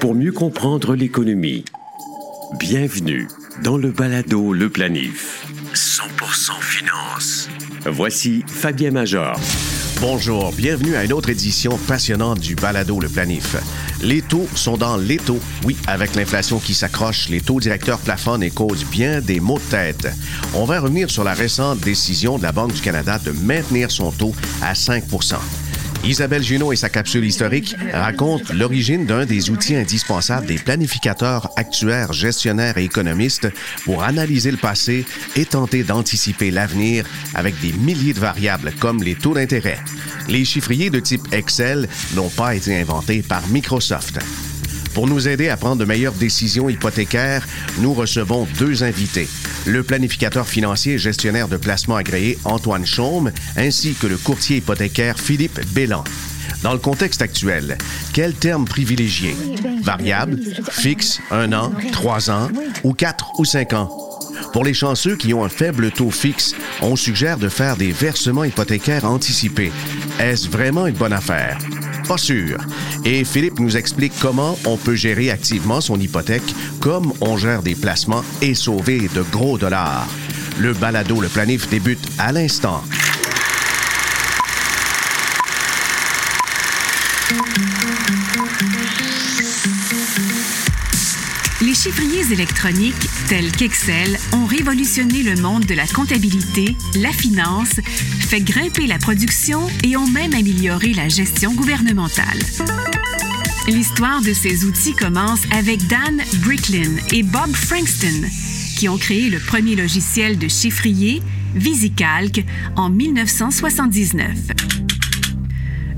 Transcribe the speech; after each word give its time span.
Pour 0.00 0.14
mieux 0.14 0.32
comprendre 0.32 0.94
l'économie, 0.94 1.64
bienvenue 2.58 3.28
dans 3.62 3.76
le 3.76 3.90
balado 3.90 4.52
Le 4.52 4.70
Planif. 4.70 5.46
100% 5.74 6.60
finance. 6.60 7.48
Voici 7.84 8.42
Fabien 8.46 8.90
Major. 8.90 9.38
Bonjour, 10.00 10.52
bienvenue 10.52 10.94
à 10.94 11.04
une 11.04 11.12
autre 11.12 11.28
édition 11.28 11.76
passionnante 11.88 12.40
du 12.40 12.54
Balado 12.54 13.00
Le 13.00 13.08
Planif. 13.08 13.56
Les 14.00 14.22
taux 14.22 14.46
sont 14.54 14.76
dans 14.76 14.96
les 14.96 15.16
taux. 15.16 15.40
Oui, 15.64 15.76
avec 15.86 16.14
l'inflation 16.14 16.58
qui 16.58 16.72
s'accroche, 16.72 17.28
les 17.28 17.40
taux 17.40 17.60
directeurs 17.60 17.98
plafonnent 17.98 18.42
et 18.42 18.50
causent 18.50 18.86
bien 18.86 19.20
des 19.20 19.40
maux 19.40 19.58
de 19.58 19.70
tête. 19.70 20.08
On 20.54 20.64
va 20.64 20.80
revenir 20.80 21.10
sur 21.10 21.24
la 21.24 21.34
récente 21.34 21.80
décision 21.80 22.38
de 22.38 22.44
la 22.44 22.52
Banque 22.52 22.72
du 22.72 22.80
Canada 22.80 23.18
de 23.18 23.32
maintenir 23.32 23.90
son 23.90 24.10
taux 24.12 24.34
à 24.62 24.74
5 24.74 25.04
Isabelle 26.04 26.42
Junot 26.42 26.72
et 26.72 26.76
sa 26.76 26.88
capsule 26.88 27.24
historique 27.24 27.76
racontent 27.92 28.52
l'origine 28.54 29.04
d'un 29.04 29.26
des 29.26 29.50
outils 29.50 29.76
indispensables 29.76 30.46
des 30.46 30.58
planificateurs, 30.58 31.50
actuaires, 31.56 32.12
gestionnaires 32.12 32.78
et 32.78 32.84
économistes 32.84 33.48
pour 33.84 34.02
analyser 34.02 34.50
le 34.50 34.56
passé 34.56 35.04
et 35.36 35.44
tenter 35.44 35.82
d'anticiper 35.82 36.50
l'avenir 36.50 37.04
avec 37.34 37.60
des 37.60 37.72
milliers 37.72 38.14
de 38.14 38.20
variables 38.20 38.72
comme 38.80 39.02
les 39.02 39.16
taux 39.16 39.34
d'intérêt. 39.34 39.78
Les 40.28 40.44
chiffriers 40.44 40.90
de 40.90 41.00
type 41.00 41.26
Excel 41.32 41.88
n'ont 42.14 42.30
pas 42.30 42.54
été 42.54 42.80
inventés 42.80 43.22
par 43.22 43.46
Microsoft. 43.48 44.18
Pour 44.98 45.06
nous 45.06 45.28
aider 45.28 45.48
à 45.48 45.56
prendre 45.56 45.76
de 45.76 45.84
meilleures 45.84 46.12
décisions 46.12 46.68
hypothécaires, 46.68 47.46
nous 47.78 47.94
recevons 47.94 48.48
deux 48.58 48.82
invités. 48.82 49.28
Le 49.64 49.84
planificateur 49.84 50.48
financier 50.48 50.94
et 50.94 50.98
gestionnaire 50.98 51.46
de 51.46 51.56
placement 51.56 51.94
agréé 51.94 52.36
Antoine 52.42 52.84
Chaume, 52.84 53.30
ainsi 53.56 53.94
que 53.94 54.08
le 54.08 54.16
courtier 54.16 54.56
hypothécaire 54.56 55.16
Philippe 55.16 55.60
Bélan. 55.72 56.02
Dans 56.64 56.72
le 56.72 56.80
contexte 56.80 57.22
actuel, 57.22 57.78
quel 58.12 58.34
terme 58.34 58.64
privilégier? 58.64 59.36
Variable, 59.84 60.40
fixe, 60.68 61.20
un 61.30 61.52
an, 61.52 61.70
trois 61.92 62.28
ans 62.28 62.48
ou 62.82 62.92
quatre 62.92 63.38
ou 63.38 63.44
cinq 63.44 63.74
ans? 63.74 63.96
Pour 64.52 64.64
les 64.64 64.74
chanceux 64.74 65.14
qui 65.14 65.32
ont 65.32 65.44
un 65.44 65.48
faible 65.48 65.92
taux 65.92 66.10
fixe, 66.10 66.56
on 66.82 66.96
suggère 66.96 67.38
de 67.38 67.48
faire 67.48 67.76
des 67.76 67.92
versements 67.92 68.42
hypothécaires 68.42 69.04
anticipés. 69.04 69.70
Est-ce 70.18 70.48
vraiment 70.48 70.88
une 70.88 70.96
bonne 70.96 71.12
affaire? 71.12 71.56
Pas 72.08 72.16
sûr. 72.16 72.56
Et 73.04 73.22
Philippe 73.22 73.60
nous 73.60 73.76
explique 73.76 74.14
comment 74.18 74.58
on 74.64 74.78
peut 74.78 74.94
gérer 74.94 75.30
activement 75.30 75.82
son 75.82 76.00
hypothèque, 76.00 76.54
comme 76.80 77.12
on 77.20 77.36
gère 77.36 77.62
des 77.62 77.74
placements 77.74 78.24
et 78.40 78.54
sauver 78.54 79.10
de 79.14 79.22
gros 79.30 79.58
dollars. 79.58 80.06
Le 80.58 80.72
balado 80.72 81.20
Le 81.20 81.28
Planif 81.28 81.68
débute 81.68 82.08
à 82.18 82.32
l'instant. 82.32 82.82
Chiffriers 91.82 92.32
électroniques 92.32 93.08
tels 93.28 93.52
qu'Excel 93.52 94.18
ont 94.32 94.46
révolutionné 94.46 95.22
le 95.22 95.40
monde 95.40 95.64
de 95.64 95.74
la 95.74 95.86
comptabilité, 95.86 96.76
la 96.96 97.12
finance, 97.12 97.74
fait 98.28 98.40
grimper 98.40 98.88
la 98.88 98.98
production 98.98 99.64
et 99.84 99.96
ont 99.96 100.08
même 100.08 100.34
amélioré 100.34 100.92
la 100.92 101.08
gestion 101.08 101.54
gouvernementale. 101.54 102.40
L'histoire 103.68 104.20
de 104.22 104.32
ces 104.32 104.64
outils 104.64 104.94
commence 104.94 105.42
avec 105.52 105.86
Dan 105.86 106.20
Bricklin 106.42 106.96
et 107.12 107.22
Bob 107.22 107.54
Frankston, 107.54 108.26
qui 108.76 108.88
ont 108.88 108.98
créé 108.98 109.30
le 109.30 109.38
premier 109.38 109.76
logiciel 109.76 110.36
de 110.36 110.48
chiffrier, 110.48 111.22
VisiCalc, 111.54 112.44
en 112.74 112.90
1979. 112.90 114.87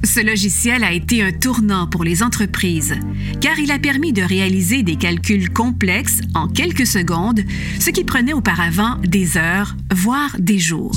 Ce 0.03 0.25
logiciel 0.25 0.83
a 0.83 0.93
été 0.93 1.23
un 1.23 1.31
tournant 1.31 1.87
pour 1.87 2.05
les 2.05 2.23
entreprises, 2.23 2.95
car 3.41 3.59
il 3.59 3.70
a 3.70 3.79
permis 3.79 4.12
de 4.12 4.23
réaliser 4.23 4.83
des 4.83 4.97
calculs 4.97 5.51
complexes 5.51 6.20
en 6.34 6.48
quelques 6.48 6.87
secondes, 6.87 7.41
ce 7.79 7.91
qui 7.91 8.05
prenait 8.05 8.33
auparavant 8.33 8.97
des 9.03 9.37
heures, 9.37 9.77
voire 9.93 10.34
des 10.39 10.59
jours. 10.59 10.97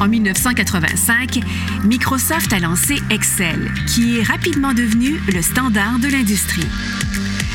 En 0.00 0.08
1985, 0.08 1.40
Microsoft 1.84 2.52
a 2.52 2.60
lancé 2.60 3.00
Excel, 3.10 3.72
qui 3.86 4.18
est 4.18 4.22
rapidement 4.22 4.74
devenu 4.74 5.18
le 5.32 5.42
standard 5.42 5.98
de 5.98 6.08
l'industrie. 6.08 6.68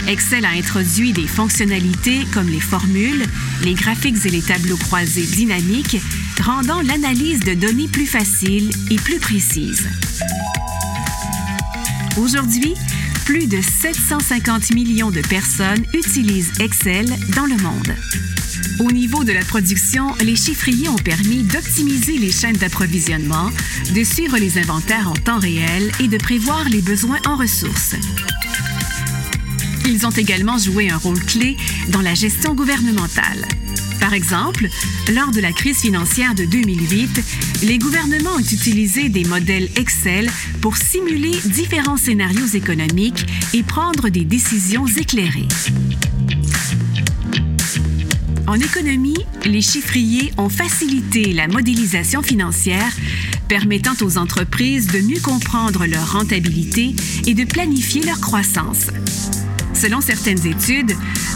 Excel 0.07 0.43
a 0.43 0.49
introduit 0.49 1.13
des 1.13 1.27
fonctionnalités 1.27 2.25
comme 2.33 2.49
les 2.49 2.59
formules, 2.59 3.23
les 3.63 3.73
graphiques 3.73 4.25
et 4.25 4.29
les 4.29 4.41
tableaux 4.41 4.75
croisés 4.75 5.25
dynamiques, 5.25 6.01
rendant 6.41 6.81
l'analyse 6.81 7.39
de 7.41 7.53
données 7.53 7.87
plus 7.87 8.05
facile 8.05 8.71
et 8.89 8.95
plus 8.95 9.19
précise. 9.19 9.87
Aujourd'hui, 12.17 12.73
plus 13.25 13.47
de 13.47 13.59
750 13.61 14.73
millions 14.73 15.11
de 15.11 15.21
personnes 15.21 15.83
utilisent 15.93 16.51
Excel 16.59 17.05
dans 17.35 17.45
le 17.45 17.55
monde. 17.57 17.95
Au 18.79 18.91
niveau 18.91 19.23
de 19.23 19.31
la 19.31 19.43
production, 19.43 20.13
les 20.21 20.35
chiffriers 20.35 20.89
ont 20.89 20.95
permis 20.95 21.43
d'optimiser 21.43 22.17
les 22.17 22.31
chaînes 22.31 22.57
d'approvisionnement, 22.57 23.49
de 23.95 24.03
suivre 24.03 24.37
les 24.37 24.57
inventaires 24.57 25.09
en 25.09 25.13
temps 25.13 25.39
réel 25.39 25.91
et 25.99 26.07
de 26.07 26.17
prévoir 26.17 26.67
les 26.69 26.81
besoins 26.81 27.19
en 27.27 27.35
ressources. 27.35 27.95
Ils 29.85 30.05
ont 30.05 30.11
également 30.11 30.57
joué 30.57 30.89
un 30.89 30.97
rôle 30.97 31.19
clé 31.19 31.57
dans 31.89 32.01
la 32.01 32.13
gestion 32.13 32.55
gouvernementale. 32.55 33.45
Par 34.03 34.13
exemple, 34.13 34.67
lors 35.13 35.31
de 35.31 35.39
la 35.39 35.53
crise 35.53 35.79
financière 35.79 36.35
de 36.35 36.43
2008, 36.43 37.63
les 37.63 37.77
gouvernements 37.77 38.35
ont 38.35 38.39
utilisé 38.39 39.07
des 39.07 39.23
modèles 39.23 39.69
Excel 39.77 40.29
pour 40.59 40.75
simuler 40.75 41.31
différents 41.45 41.95
scénarios 41.95 42.47
économiques 42.47 43.25
et 43.53 43.63
prendre 43.63 44.09
des 44.09 44.25
décisions 44.25 44.85
éclairées. 44.87 45.47
En 48.45 48.55
économie, 48.55 49.23
les 49.45 49.61
chiffriers 49.61 50.33
ont 50.37 50.49
facilité 50.49 51.31
la 51.31 51.47
modélisation 51.47 52.21
financière, 52.21 52.91
permettant 53.47 53.95
aux 54.01 54.17
entreprises 54.17 54.87
de 54.87 54.99
mieux 54.99 55.21
comprendre 55.21 55.85
leur 55.85 56.11
rentabilité 56.11 56.93
et 57.25 57.33
de 57.33 57.45
planifier 57.45 58.03
leur 58.03 58.19
croissance. 58.19 58.87
Selon 59.83 59.99
certaines 59.99 60.47
études, 60.47 60.93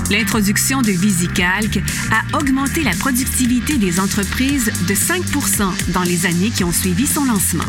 l'introduction 0.10 0.82
de 0.82 0.92
VisiCalc 0.92 1.82
a 2.14 2.38
augmenté 2.38 2.82
la 2.82 2.92
productivité 2.92 3.78
des 3.78 4.00
entreprises 4.00 4.72
de 4.88 4.94
5% 4.94 5.92
dans 5.92 6.04
les 6.04 6.26
années 6.26 6.50
qui 6.52 6.64
ont 6.64 6.72
suivi 6.72 7.06
son 7.08 7.26
lancement. 7.26 7.66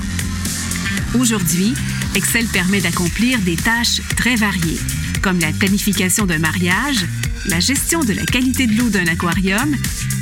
Aujourd'hui, 1.18 1.74
Excel 2.14 2.46
permet 2.46 2.80
d'accomplir 2.80 3.40
des 3.40 3.56
tâches 3.56 4.02
très 4.16 4.36
variées, 4.36 4.78
comme 5.22 5.40
la 5.40 5.52
planification 5.52 6.26
d'un 6.26 6.38
mariage, 6.38 7.06
la 7.46 7.60
gestion 7.60 8.00
de 8.00 8.12
la 8.12 8.24
qualité 8.24 8.66
de 8.66 8.76
l'eau 8.76 8.88
d'un 8.88 9.06
aquarium, 9.06 9.74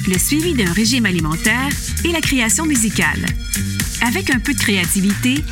le 0.08 0.18
suivi 0.18 0.54
d'un 0.54 0.72
régime 0.72 1.06
alimentaire 1.06 1.68
et 2.04 2.12
la 2.12 2.20
création 2.20 2.66
musicale. 2.66 3.24
Avec 4.02 4.30
un 4.30 4.38
peu 4.38 4.54
de 4.54 4.58
créativité, 4.58 5.44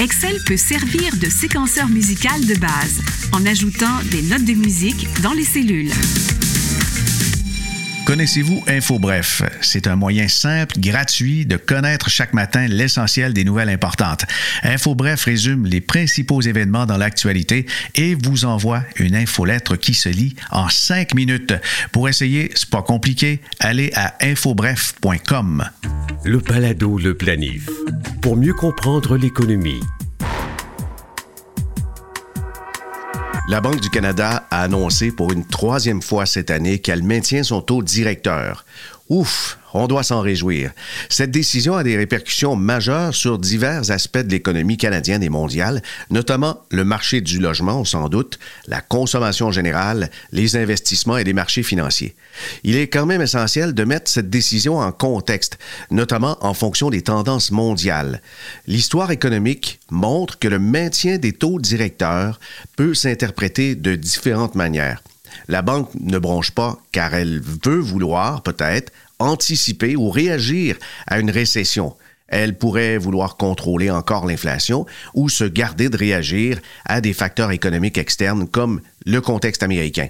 Excel 0.00 0.36
peut 0.46 0.56
servir 0.56 1.16
de 1.16 1.28
séquenceur 1.28 1.88
musical 1.88 2.44
de 2.44 2.54
base 2.54 3.00
en 3.32 3.44
ajoutant 3.46 4.00
des 4.10 4.22
notes 4.22 4.44
de 4.44 4.54
musique 4.54 5.06
dans 5.22 5.32
les 5.32 5.44
cellules. 5.44 5.92
Connaissez-vous 8.04 8.64
InfoBref? 8.66 9.42
C'est 9.60 9.86
un 9.86 9.94
moyen 9.94 10.26
simple, 10.26 10.80
gratuit 10.80 11.46
de 11.46 11.56
connaître 11.56 12.10
chaque 12.10 12.34
matin 12.34 12.66
l'essentiel 12.66 13.32
des 13.32 13.44
nouvelles 13.44 13.68
importantes. 13.68 14.24
InfoBref 14.64 15.24
résume 15.24 15.66
les 15.66 15.80
principaux 15.80 16.40
événements 16.40 16.84
dans 16.84 16.96
l'actualité 16.96 17.64
et 17.94 18.16
vous 18.16 18.44
envoie 18.44 18.82
une 18.96 19.14
infolettre 19.14 19.78
qui 19.78 19.94
se 19.94 20.08
lit 20.08 20.34
en 20.50 20.68
cinq 20.68 21.14
minutes. 21.14 21.54
Pour 21.92 22.08
essayer, 22.08 22.50
c'est 22.56 22.70
pas 22.70 22.82
compliqué, 22.82 23.40
allez 23.60 23.92
à 23.94 24.14
infobref.com. 24.20 25.64
Le 26.24 26.38
balado 26.38 26.98
Le 26.98 27.14
Planif. 27.14 27.70
Pour 28.20 28.36
mieux 28.36 28.54
comprendre 28.54 29.16
l'économie. 29.16 29.80
La 33.52 33.60
Banque 33.60 33.80
du 33.80 33.90
Canada 33.90 34.46
a 34.50 34.62
annoncé 34.62 35.12
pour 35.12 35.30
une 35.30 35.44
troisième 35.44 36.00
fois 36.00 36.24
cette 36.24 36.50
année 36.50 36.78
qu'elle 36.78 37.02
maintient 37.02 37.42
son 37.42 37.60
taux 37.60 37.82
directeur. 37.82 38.64
Ouf, 39.12 39.58
on 39.74 39.88
doit 39.88 40.04
s'en 40.04 40.22
réjouir. 40.22 40.70
Cette 41.10 41.30
décision 41.30 41.76
a 41.76 41.84
des 41.84 41.98
répercussions 41.98 42.56
majeures 42.56 43.14
sur 43.14 43.38
divers 43.38 43.90
aspects 43.90 44.16
de 44.16 44.30
l'économie 44.30 44.78
canadienne 44.78 45.22
et 45.22 45.28
mondiale, 45.28 45.82
notamment 46.08 46.62
le 46.70 46.82
marché 46.82 47.20
du 47.20 47.38
logement, 47.38 47.84
sans 47.84 48.08
doute, 48.08 48.38
la 48.68 48.80
consommation 48.80 49.52
générale, 49.52 50.10
les 50.32 50.56
investissements 50.56 51.18
et 51.18 51.24
les 51.24 51.34
marchés 51.34 51.62
financiers. 51.62 52.16
Il 52.64 52.74
est 52.74 52.88
quand 52.88 53.04
même 53.04 53.20
essentiel 53.20 53.74
de 53.74 53.84
mettre 53.84 54.10
cette 54.10 54.30
décision 54.30 54.78
en 54.78 54.92
contexte, 54.92 55.58
notamment 55.90 56.38
en 56.40 56.54
fonction 56.54 56.88
des 56.88 57.02
tendances 57.02 57.50
mondiales. 57.50 58.22
L'histoire 58.66 59.10
économique 59.10 59.78
montre 59.90 60.38
que 60.38 60.48
le 60.48 60.58
maintien 60.58 61.18
des 61.18 61.34
taux 61.34 61.58
directeurs 61.58 62.40
peut 62.76 62.94
s'interpréter 62.94 63.74
de 63.74 63.94
différentes 63.94 64.54
manières. 64.54 65.02
La 65.48 65.62
banque 65.62 65.90
ne 66.00 66.18
bronche 66.18 66.50
pas 66.50 66.78
car 66.92 67.14
elle 67.14 67.40
veut 67.40 67.78
vouloir 67.78 68.42
peut-être 68.42 68.92
anticiper 69.18 69.96
ou 69.96 70.10
réagir 70.10 70.76
à 71.06 71.18
une 71.20 71.30
récession. 71.30 71.94
Elle 72.28 72.56
pourrait 72.56 72.96
vouloir 72.96 73.36
contrôler 73.36 73.90
encore 73.90 74.26
l'inflation 74.26 74.86
ou 75.14 75.28
se 75.28 75.44
garder 75.44 75.90
de 75.90 75.98
réagir 75.98 76.58
à 76.86 77.00
des 77.00 77.12
facteurs 77.12 77.52
économiques 77.52 77.98
externes 77.98 78.48
comme 78.48 78.80
le 79.04 79.20
contexte 79.20 79.62
américain. 79.62 80.08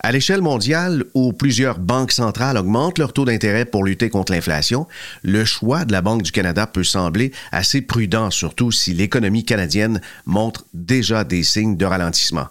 À 0.00 0.12
l'échelle 0.12 0.42
mondiale, 0.42 1.04
où 1.14 1.32
plusieurs 1.32 1.78
banques 1.78 2.12
centrales 2.12 2.56
augmentent 2.56 2.98
leur 2.98 3.12
taux 3.12 3.24
d'intérêt 3.24 3.64
pour 3.64 3.84
lutter 3.84 4.08
contre 4.08 4.32
l'inflation, 4.32 4.86
le 5.22 5.44
choix 5.44 5.84
de 5.84 5.92
la 5.92 6.02
Banque 6.02 6.22
du 6.22 6.32
Canada 6.32 6.66
peut 6.66 6.84
sembler 6.84 7.32
assez 7.52 7.82
prudent, 7.82 8.30
surtout 8.30 8.70
si 8.72 8.94
l'économie 8.94 9.44
canadienne 9.44 10.00
montre 10.24 10.64
déjà 10.72 11.24
des 11.24 11.42
signes 11.42 11.76
de 11.76 11.84
ralentissement. 11.84 12.48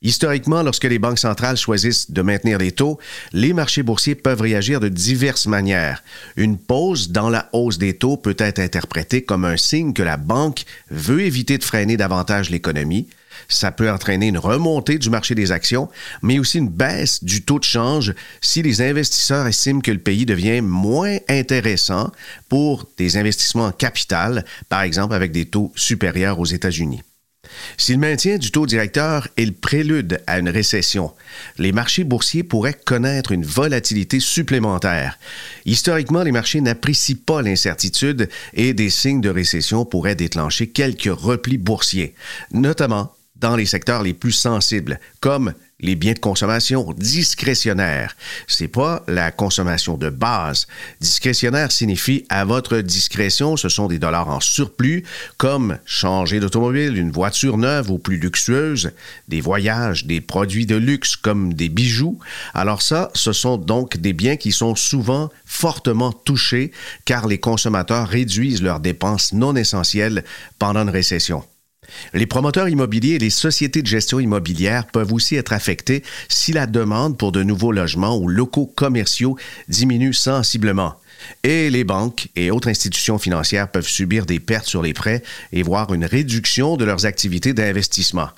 Historiquement, 0.00 0.62
lorsque 0.62 0.84
les 0.84 1.00
banques 1.00 1.18
centrales 1.18 1.56
choisissent 1.56 2.12
de 2.12 2.22
maintenir 2.22 2.58
les 2.58 2.70
taux, 2.70 3.00
les 3.32 3.52
marchés 3.52 3.82
boursiers 3.82 4.14
peuvent 4.14 4.40
réagir 4.40 4.78
de 4.78 4.88
diverses 4.88 5.46
manières. 5.46 6.04
Une 6.36 6.56
pause 6.56 7.10
dans 7.10 7.28
la 7.28 7.48
hausse 7.52 7.78
des 7.78 7.94
taux 7.94 8.16
peut 8.16 8.36
être 8.38 8.60
interprétée 8.60 9.22
comme 9.22 9.44
un 9.44 9.56
signe 9.56 9.92
que 9.92 10.04
la 10.04 10.16
banque 10.16 10.62
veut 10.88 11.22
éviter 11.22 11.58
de 11.58 11.64
freiner 11.64 11.96
davantage 11.96 12.48
l'économie. 12.48 13.08
Ça 13.48 13.72
peut 13.72 13.90
entraîner 13.90 14.28
une 14.28 14.38
remontée 14.38 14.98
du 14.98 15.10
marché 15.10 15.34
des 15.34 15.50
actions, 15.50 15.88
mais 16.22 16.38
aussi 16.38 16.58
une 16.58 16.68
baisse 16.68 17.24
du 17.24 17.42
taux 17.42 17.58
de 17.58 17.64
change 17.64 18.14
si 18.40 18.62
les 18.62 18.82
investisseurs 18.82 19.48
estiment 19.48 19.80
que 19.80 19.90
le 19.90 19.98
pays 19.98 20.26
devient 20.26 20.60
moins 20.60 21.16
intéressant 21.28 22.12
pour 22.48 22.86
des 22.98 23.16
investissements 23.16 23.66
en 23.66 23.72
capital, 23.72 24.44
par 24.68 24.82
exemple 24.82 25.14
avec 25.14 25.32
des 25.32 25.46
taux 25.46 25.72
supérieurs 25.74 26.38
aux 26.38 26.46
États-Unis. 26.46 27.02
Si 27.76 27.92
le 27.92 27.98
maintien 27.98 28.38
du 28.38 28.50
taux 28.50 28.66
directeur 28.66 29.28
est 29.36 29.44
le 29.44 29.52
prélude 29.52 30.20
à 30.26 30.38
une 30.38 30.48
récession, 30.48 31.12
les 31.58 31.72
marchés 31.72 32.04
boursiers 32.04 32.42
pourraient 32.42 32.74
connaître 32.74 33.32
une 33.32 33.44
volatilité 33.44 34.20
supplémentaire. 34.20 35.18
Historiquement, 35.64 36.22
les 36.22 36.32
marchés 36.32 36.60
n'apprécient 36.60 37.16
pas 37.24 37.42
l'incertitude 37.42 38.28
et 38.54 38.74
des 38.74 38.90
signes 38.90 39.20
de 39.20 39.30
récession 39.30 39.84
pourraient 39.84 40.14
déclencher 40.14 40.68
quelques 40.68 41.10
replis 41.10 41.58
boursiers, 41.58 42.14
notamment 42.52 43.12
dans 43.36 43.56
les 43.56 43.66
secteurs 43.66 44.02
les 44.02 44.14
plus 44.14 44.32
sensibles, 44.32 44.98
comme 45.20 45.54
les 45.80 45.94
biens 45.94 46.12
de 46.12 46.18
consommation 46.18 46.92
discrétionnaires. 46.96 48.16
C'est 48.46 48.68
pas 48.68 49.04
la 49.06 49.30
consommation 49.30 49.96
de 49.96 50.10
base. 50.10 50.66
Discrétionnaire 51.00 51.70
signifie 51.70 52.24
à 52.28 52.44
votre 52.44 52.78
discrétion, 52.78 53.56
ce 53.56 53.68
sont 53.68 53.86
des 53.86 53.98
dollars 53.98 54.28
en 54.28 54.40
surplus, 54.40 55.04
comme 55.36 55.78
changer 55.84 56.40
d'automobile, 56.40 56.96
une 56.96 57.12
voiture 57.12 57.58
neuve 57.58 57.90
ou 57.90 57.98
plus 57.98 58.18
luxueuse, 58.18 58.90
des 59.28 59.40
voyages, 59.40 60.04
des 60.04 60.20
produits 60.20 60.66
de 60.66 60.76
luxe 60.76 61.14
comme 61.14 61.54
des 61.54 61.68
bijoux. 61.68 62.18
Alors 62.54 62.82
ça, 62.82 63.10
ce 63.14 63.32
sont 63.32 63.56
donc 63.56 63.96
des 63.98 64.12
biens 64.12 64.36
qui 64.36 64.52
sont 64.52 64.74
souvent 64.74 65.30
fortement 65.44 66.12
touchés 66.12 66.72
car 67.04 67.28
les 67.28 67.38
consommateurs 67.38 68.08
réduisent 68.08 68.62
leurs 68.62 68.80
dépenses 68.80 69.32
non 69.32 69.54
essentielles 69.54 70.24
pendant 70.58 70.82
une 70.82 70.90
récession. 70.90 71.44
Les 72.12 72.26
promoteurs 72.26 72.68
immobiliers 72.68 73.14
et 73.14 73.18
les 73.18 73.30
sociétés 73.30 73.82
de 73.82 73.86
gestion 73.86 74.20
immobilière 74.20 74.86
peuvent 74.86 75.12
aussi 75.12 75.36
être 75.36 75.52
affectés 75.52 76.02
si 76.28 76.52
la 76.52 76.66
demande 76.66 77.16
pour 77.16 77.32
de 77.32 77.42
nouveaux 77.42 77.72
logements 77.72 78.16
ou 78.18 78.28
locaux 78.28 78.66
commerciaux 78.66 79.36
diminue 79.68 80.14
sensiblement. 80.14 80.94
Et 81.42 81.70
les 81.70 81.84
banques 81.84 82.28
et 82.36 82.50
autres 82.50 82.68
institutions 82.68 83.18
financières 83.18 83.70
peuvent 83.70 83.86
subir 83.86 84.26
des 84.26 84.40
pertes 84.40 84.66
sur 84.66 84.82
les 84.82 84.92
prêts 84.92 85.22
et 85.52 85.62
voir 85.62 85.92
une 85.92 86.04
réduction 86.04 86.76
de 86.76 86.84
leurs 86.84 87.06
activités 87.06 87.52
d'investissement. 87.52 88.28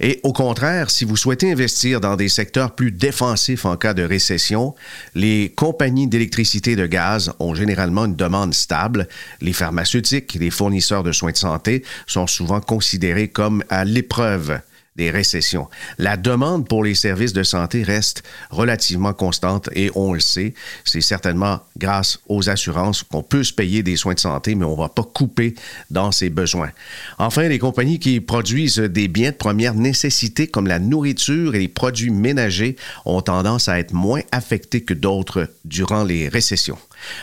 Et 0.00 0.20
au 0.22 0.32
contraire, 0.32 0.90
si 0.90 1.04
vous 1.04 1.16
souhaitez 1.16 1.52
investir 1.52 2.00
dans 2.00 2.16
des 2.16 2.28
secteurs 2.28 2.74
plus 2.74 2.90
défensifs 2.90 3.64
en 3.64 3.76
cas 3.76 3.94
de 3.94 4.02
récession, 4.02 4.74
les 5.14 5.52
compagnies 5.54 6.08
d'électricité 6.08 6.72
et 6.72 6.76
de 6.76 6.86
gaz 6.86 7.32
ont 7.38 7.54
généralement 7.54 8.06
une 8.06 8.16
demande 8.16 8.54
stable. 8.54 9.08
Les 9.40 9.52
pharmaceutiques, 9.52 10.34
les 10.34 10.50
fournisseurs 10.50 11.02
de 11.02 11.12
soins 11.12 11.32
de 11.32 11.36
santé 11.36 11.84
sont 12.06 12.26
souvent 12.26 12.60
considérés 12.60 13.28
comme 13.28 13.64
à 13.68 13.84
l'épreuve 13.84 14.60
des 14.96 15.10
récessions. 15.10 15.68
La 15.98 16.16
demande 16.16 16.68
pour 16.68 16.84
les 16.84 16.94
services 16.94 17.32
de 17.32 17.42
santé 17.42 17.82
reste 17.82 18.22
relativement 18.50 19.14
constante 19.14 19.70
et 19.74 19.90
on 19.94 20.12
le 20.12 20.20
sait, 20.20 20.52
c'est 20.84 21.00
certainement 21.00 21.60
grâce 21.78 22.18
aux 22.28 22.50
assurances 22.50 23.02
qu'on 23.02 23.22
peut 23.22 23.42
se 23.42 23.52
payer 23.52 23.82
des 23.82 23.96
soins 23.96 24.14
de 24.14 24.20
santé, 24.20 24.54
mais 24.54 24.66
on 24.66 24.76
ne 24.76 24.80
va 24.80 24.90
pas 24.90 25.02
couper 25.02 25.54
dans 25.90 26.12
ses 26.12 26.28
besoins. 26.28 26.70
Enfin, 27.18 27.48
les 27.48 27.58
compagnies 27.58 27.98
qui 27.98 28.20
produisent 28.20 28.78
des 28.78 29.08
biens 29.08 29.30
de 29.30 29.36
première 29.36 29.74
nécessité 29.74 30.46
comme 30.46 30.66
la 30.66 30.78
nourriture 30.78 31.54
et 31.54 31.60
les 31.60 31.68
produits 31.68 32.10
ménagers 32.10 32.76
ont 33.06 33.22
tendance 33.22 33.68
à 33.68 33.78
être 33.78 33.94
moins 33.94 34.20
affectés 34.30 34.82
que 34.82 34.94
d'autres 34.94 35.48
durant 35.64 36.04
les 36.04 36.28
récessions. 36.28 36.78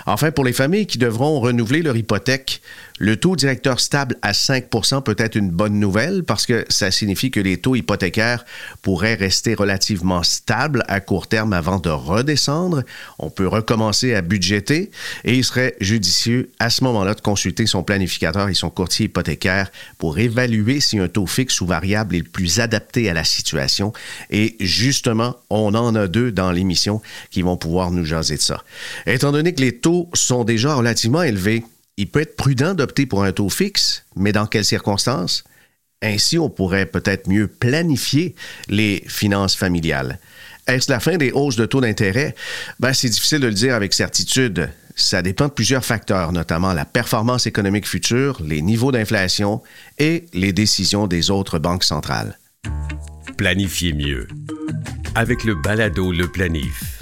Enfin, 0.05 0.31
pour 0.31 0.43
les 0.43 0.53
familles 0.53 0.87
qui 0.87 0.97
devront 0.97 1.39
renouveler 1.39 1.81
leur 1.81 1.95
hypothèque, 1.95 2.61
le 2.99 3.15
taux 3.15 3.37
directeur 3.37 3.79
stable 3.79 4.17
à 4.21 4.33
5 4.33 4.69
peut 5.03 5.15
être 5.17 5.35
une 5.35 5.49
bonne 5.49 5.79
nouvelle 5.79 6.23
parce 6.23 6.45
que 6.45 6.65
ça 6.69 6.91
signifie 6.91 7.31
que 7.31 7.39
les 7.39 7.57
taux 7.57 7.75
hypothécaires 7.75 8.45
pourraient 8.81 9.15
rester 9.15 9.55
relativement 9.55 10.21
stables 10.21 10.83
à 10.89 10.99
court 10.99 11.27
terme 11.27 11.53
avant 11.53 11.79
de 11.79 11.89
redescendre. 11.89 12.83
On 13.17 13.29
peut 13.29 13.47
recommencer 13.47 14.13
à 14.13 14.21
budgéter 14.21 14.91
et 15.23 15.35
il 15.35 15.45
serait 15.45 15.75
judicieux 15.79 16.51
à 16.59 16.69
ce 16.69 16.83
moment-là 16.83 17.13
de 17.13 17.21
consulter 17.21 17.65
son 17.65 17.83
planificateur 17.83 18.49
et 18.49 18.53
son 18.53 18.69
courtier 18.69 19.05
hypothécaire 19.05 19.71
pour 19.97 20.19
évaluer 20.19 20.81
si 20.81 20.99
un 20.99 21.07
taux 21.07 21.25
fixe 21.25 21.61
ou 21.61 21.65
variable 21.65 22.15
est 22.15 22.19
le 22.19 22.25
plus 22.25 22.59
adapté 22.59 23.09
à 23.09 23.13
la 23.13 23.23
situation. 23.23 23.93
Et 24.29 24.57
justement, 24.59 25.37
on 25.49 25.73
en 25.73 25.95
a 25.95 26.07
deux 26.07 26.33
dans 26.33 26.51
l'émission 26.51 27.01
qui 27.31 27.43
vont 27.43 27.55
pouvoir 27.55 27.91
nous 27.91 28.03
jaser 28.03 28.35
de 28.35 28.41
ça. 28.41 28.61
Étant 29.05 29.31
donné 29.31 29.53
que 29.53 29.61
les 29.61 29.77
taux 29.77 30.09
sont 30.13 30.43
déjà 30.43 30.75
relativement 30.75 31.23
élevés, 31.23 31.63
il 31.99 32.07
peut 32.07 32.21
être 32.21 32.37
prudent 32.37 32.73
d'opter 32.75 33.05
pour 33.05 33.25
un 33.25 33.33
taux 33.33 33.49
fixe, 33.49 34.05
mais 34.15 34.31
dans 34.31 34.47
quelles 34.47 34.63
circonstances? 34.63 35.43
Ainsi, 36.01 36.39
on 36.39 36.49
pourrait 36.49 36.85
peut-être 36.85 37.27
mieux 37.27 37.47
planifier 37.47 38.35
les 38.69 39.03
finances 39.05 39.57
familiales. 39.57 40.17
Est-ce 40.65 40.89
la 40.89 41.01
fin 41.01 41.17
des 41.17 41.33
hausses 41.33 41.57
de 41.57 41.65
taux 41.65 41.81
d'intérêt? 41.81 42.35
Ben, 42.79 42.93
c'est 42.93 43.09
difficile 43.09 43.41
de 43.41 43.47
le 43.47 43.53
dire 43.53 43.75
avec 43.75 43.93
certitude. 43.93 44.69
Ça 44.95 45.21
dépend 45.21 45.49
de 45.49 45.51
plusieurs 45.51 45.83
facteurs, 45.83 46.31
notamment 46.31 46.71
la 46.71 46.85
performance 46.85 47.47
économique 47.47 47.85
future, 47.85 48.39
les 48.41 48.61
niveaux 48.61 48.93
d'inflation 48.93 49.61
et 49.97 50.25
les 50.33 50.53
décisions 50.53 51.05
des 51.05 51.29
autres 51.29 51.59
banques 51.59 51.83
centrales. 51.83 52.39
Planifiez 53.35 53.91
mieux 53.91 54.25
avec 55.15 55.43
le 55.43 55.55
balado 55.55 56.13
Le 56.13 56.29
Planif. 56.29 57.01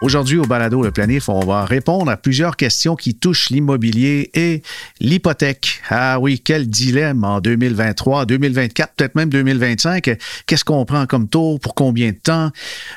Aujourd'hui, 0.00 0.38
au 0.38 0.46
Balado 0.46 0.82
Le 0.82 0.90
Planif, 0.90 1.28
on 1.28 1.40
va 1.40 1.66
répondre 1.66 2.10
à 2.10 2.16
plusieurs 2.16 2.56
questions 2.56 2.96
qui 2.96 3.14
touchent 3.14 3.50
l'immobilier 3.50 4.30
et 4.32 4.62
l'hypothèque. 4.98 5.82
Ah 5.90 6.18
oui, 6.18 6.40
quel 6.42 6.70
dilemme 6.70 7.22
en 7.22 7.42
2023, 7.42 8.24
2024, 8.24 8.94
peut-être 8.94 9.14
même 9.14 9.28
2025. 9.28 10.16
Qu'est-ce 10.46 10.64
qu'on 10.64 10.86
prend 10.86 11.04
comme 11.04 11.28
taux? 11.28 11.58
Pour 11.58 11.74
combien 11.74 12.12
de 12.12 12.16
temps? 12.16 12.50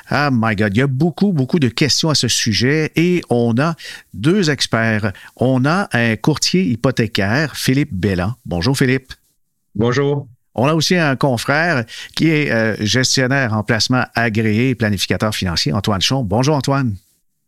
Ah 0.08 0.30
my 0.32 0.56
God, 0.56 0.74
il 0.74 0.78
y 0.78 0.82
a 0.82 0.86
beaucoup, 0.86 1.32
beaucoup 1.32 1.58
de 1.58 1.68
questions 1.68 2.08
à 2.08 2.14
ce 2.14 2.26
sujet 2.26 2.90
et 2.96 3.20
on 3.28 3.54
a 3.58 3.74
deux 4.14 4.48
experts. 4.48 5.12
On 5.36 5.66
a 5.66 5.90
un 5.92 6.16
courtier 6.16 6.62
hypothécaire, 6.62 7.54
Philippe 7.54 7.92
Bellan. 7.92 8.32
Bonjour 8.46 8.78
Philippe. 8.78 9.12
Bonjour. 9.74 10.26
On 10.54 10.66
a 10.66 10.74
aussi 10.74 10.96
un 10.96 11.16
confrère 11.16 11.84
qui 12.14 12.28
est 12.30 12.50
euh, 12.50 12.76
gestionnaire 12.80 13.52
en 13.52 13.62
placement 13.62 14.04
agréé 14.14 14.70
et 14.70 14.74
planificateur 14.74 15.34
financier, 15.34 15.72
Antoine 15.72 16.00
Chon. 16.00 16.22
Bonjour 16.22 16.54
Antoine. 16.54 16.94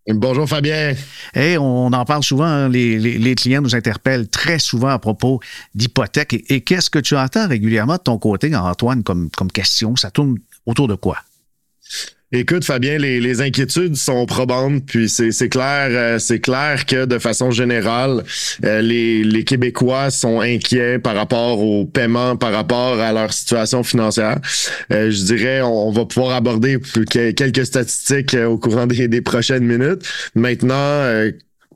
Bonjour 0.08 0.48
Fabien. 0.48 0.94
Et 1.34 1.58
on 1.58 1.86
en 1.86 2.04
parle 2.04 2.22
souvent, 2.22 2.44
hein, 2.44 2.68
les, 2.68 3.34
clients 3.34 3.60
nous 3.60 3.75
interpellent 3.75 4.28
très 4.28 4.60
souvent 4.60 4.88
à 4.88 4.98
propos 5.00 5.40
d'hypothèques. 5.75 6.44
Et, 6.48 6.60
qu'est-ce 6.60 6.90
que 6.90 7.00
tu 7.00 7.16
entends 7.16 7.48
régulièrement 7.48 7.96
de 7.96 8.02
ton 8.02 8.18
côté, 8.18 8.54
Antoine, 8.54 9.02
comme, 9.02 9.30
comme 9.36 9.50
question? 9.50 9.96
Ça 9.96 10.10
tourne 10.12 10.36
autour 10.64 10.86
de 10.86 10.94
quoi? 10.94 11.18
Écoute, 12.33 12.64
Fabien, 12.64 12.99
les, 12.99 13.40
inquiétudes 13.40 13.95
sont 13.95 14.26
probantes, 14.26 14.85
puis 14.85 15.09
c'est 15.09 15.49
clair, 15.49 15.87
euh, 15.90 16.18
c'est 16.18 16.40
clair 16.40 16.85
que 16.85 17.04
de 17.04 17.21
façon 17.21 17.52
générale, 17.52 18.25
euh, 18.64 18.80
les, 18.83 19.45
Québécois 19.45 20.11
sont 20.11 20.40
inquiets 20.40 20.99
par 20.99 21.14
rapport 21.14 21.61
au 21.61 21.85
paiement, 21.85 22.37
par 22.37 22.50
rapport 22.50 22.99
à 22.99 23.12
leur 23.12 23.33
situation 23.33 23.85
financière. 23.85 24.40
Euh, 24.92 25.09
je 25.09 25.23
dirais, 25.23 25.62
on, 25.62 25.92
va 25.92 26.04
pouvoir 26.04 26.35
aborder 26.35 26.78
quelques 27.14 27.64
statistiques 27.64 28.35
au 28.35 28.59
courant 28.59 28.88
des, 28.88 29.06
des 29.06 29.21
prochaines 29.21 29.64
minutes. 29.64 30.02
Maintenant, 30.35 31.30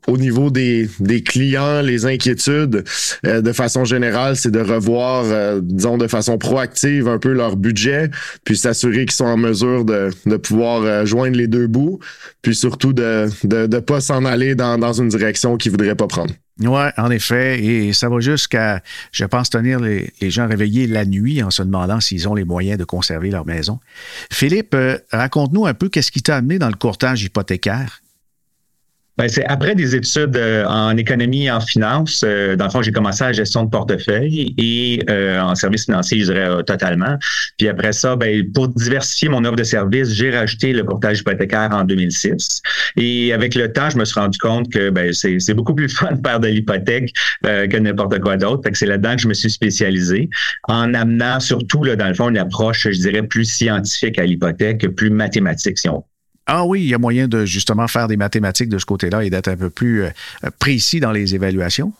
au 0.07 0.17
niveau 0.17 0.49
des, 0.49 0.89
clients, 1.23 1.81
les 1.81 2.05
inquiétudes, 2.05 2.83
euh, 3.25 3.41
de 3.41 3.51
façon 3.51 3.85
générale, 3.85 4.35
c'est 4.35 4.51
de 4.51 4.59
revoir, 4.59 5.25
euh, 5.25 5.59
disons, 5.61 5.97
de 5.97 6.07
façon 6.07 6.37
proactive 6.37 7.07
un 7.07 7.19
peu 7.19 7.31
leur 7.31 7.55
budget, 7.55 8.09
puis 8.43 8.57
s'assurer 8.57 9.05
qu'ils 9.05 9.11
sont 9.11 9.25
en 9.25 9.37
mesure 9.37 9.85
de, 9.85 10.09
de 10.25 10.37
pouvoir 10.37 10.81
euh, 10.83 11.05
joindre 11.05 11.37
les 11.37 11.47
deux 11.47 11.67
bouts, 11.67 11.99
puis 12.41 12.55
surtout 12.55 12.93
de 12.93 13.27
ne 13.43 13.67
de, 13.67 13.79
pas 13.79 14.01
s'en 14.01 14.25
aller 14.25 14.55
dans, 14.55 14.77
dans 14.77 14.93
une 14.93 15.09
direction 15.09 15.57
qu'ils 15.57 15.71
voudraient 15.71 15.95
pas 15.95 16.07
prendre. 16.07 16.33
Oui, 16.59 16.81
en 16.97 17.09
effet. 17.09 17.63
Et 17.63 17.93
ça 17.93 18.07
va 18.07 18.19
jusqu'à, 18.19 18.81
je 19.11 19.25
pense, 19.25 19.49
tenir 19.49 19.79
les, 19.79 20.11
les, 20.21 20.29
gens 20.29 20.47
réveillés 20.47 20.85
la 20.85 21.05
nuit 21.05 21.41
en 21.41 21.49
se 21.49 21.63
demandant 21.63 21.99
s'ils 21.99 22.27
ont 22.29 22.35
les 22.35 22.43
moyens 22.43 22.77
de 22.77 22.83
conserver 22.83 23.31
leur 23.31 23.47
maison. 23.47 23.79
Philippe, 24.31 24.75
raconte-nous 25.11 25.65
un 25.65 25.73
peu 25.73 25.89
qu'est-ce 25.89 26.11
qui 26.11 26.21
t'a 26.21 26.35
amené 26.35 26.59
dans 26.59 26.69
le 26.69 26.75
courtage 26.75 27.23
hypothécaire. 27.23 28.01
Ben, 29.21 29.29
c'est 29.29 29.45
après 29.45 29.75
des 29.75 29.95
études 29.95 30.35
euh, 30.35 30.65
en 30.65 30.97
économie 30.97 31.45
et 31.45 31.51
en 31.51 31.61
finance. 31.61 32.23
Euh, 32.25 32.55
dans 32.55 32.65
le 32.65 32.71
fond, 32.71 32.81
j'ai 32.81 32.91
commencé 32.91 33.23
à 33.23 33.31
gestion 33.31 33.65
de 33.65 33.69
portefeuille 33.69 34.55
et 34.57 34.99
euh, 35.11 35.39
en 35.39 35.53
services 35.53 35.85
financiers, 35.85 36.21
je 36.21 36.33
dirais 36.33 36.63
totalement. 36.63 37.19
Puis 37.59 37.67
après 37.67 37.93
ça, 37.93 38.15
ben, 38.15 38.51
pour 38.51 38.69
diversifier 38.69 39.29
mon 39.29 39.45
offre 39.45 39.57
de 39.57 39.63
services, 39.63 40.11
j'ai 40.11 40.35
rajouté 40.35 40.73
le 40.73 40.83
courtage 40.83 41.19
hypothécaire 41.19 41.69
en 41.71 41.83
2006. 41.83 42.63
Et 42.97 43.31
avec 43.31 43.53
le 43.53 43.71
temps, 43.71 43.91
je 43.91 43.99
me 43.99 44.05
suis 44.05 44.19
rendu 44.19 44.39
compte 44.39 44.73
que 44.73 44.89
ben, 44.89 45.13
c'est 45.13 45.53
beaucoup 45.53 45.75
plus 45.75 45.89
fun 45.95 46.13
de 46.13 46.27
faire 46.27 46.39
de 46.39 46.47
l'hypothèque 46.47 47.13
que 47.43 47.77
n'importe 47.77 48.17
quoi 48.21 48.37
d'autre. 48.37 48.67
c'est 48.73 48.87
là-dedans 48.87 49.17
que 49.17 49.21
je 49.21 49.27
me 49.27 49.35
suis 49.35 49.51
spécialisé 49.51 50.31
en 50.63 50.95
amenant 50.95 51.39
surtout, 51.39 51.83
là, 51.83 51.95
dans 51.95 52.07
le 52.07 52.15
fond, 52.15 52.29
une 52.29 52.39
approche, 52.39 52.87
je 52.89 52.99
dirais, 52.99 53.21
plus 53.21 53.45
scientifique 53.45 54.17
à 54.17 54.25
l'hypothèque, 54.25 54.87
plus 54.95 55.11
mathématique, 55.11 55.77
si 55.77 55.89
on. 55.89 56.03
Ah 56.47 56.65
oui, 56.65 56.81
il 56.81 56.87
y 56.87 56.93
a 56.93 56.97
moyen 56.97 57.27
de 57.27 57.45
justement 57.45 57.87
faire 57.87 58.07
des 58.07 58.17
mathématiques 58.17 58.69
de 58.69 58.77
ce 58.77 58.85
côté-là 58.85 59.23
et 59.23 59.29
d'être 59.29 59.47
un 59.47 59.57
peu 59.57 59.69
plus 59.69 60.03
euh, 60.03 60.09
précis 60.59 60.99
dans 60.99 61.11
les 61.11 61.35
évaluations? 61.35 61.93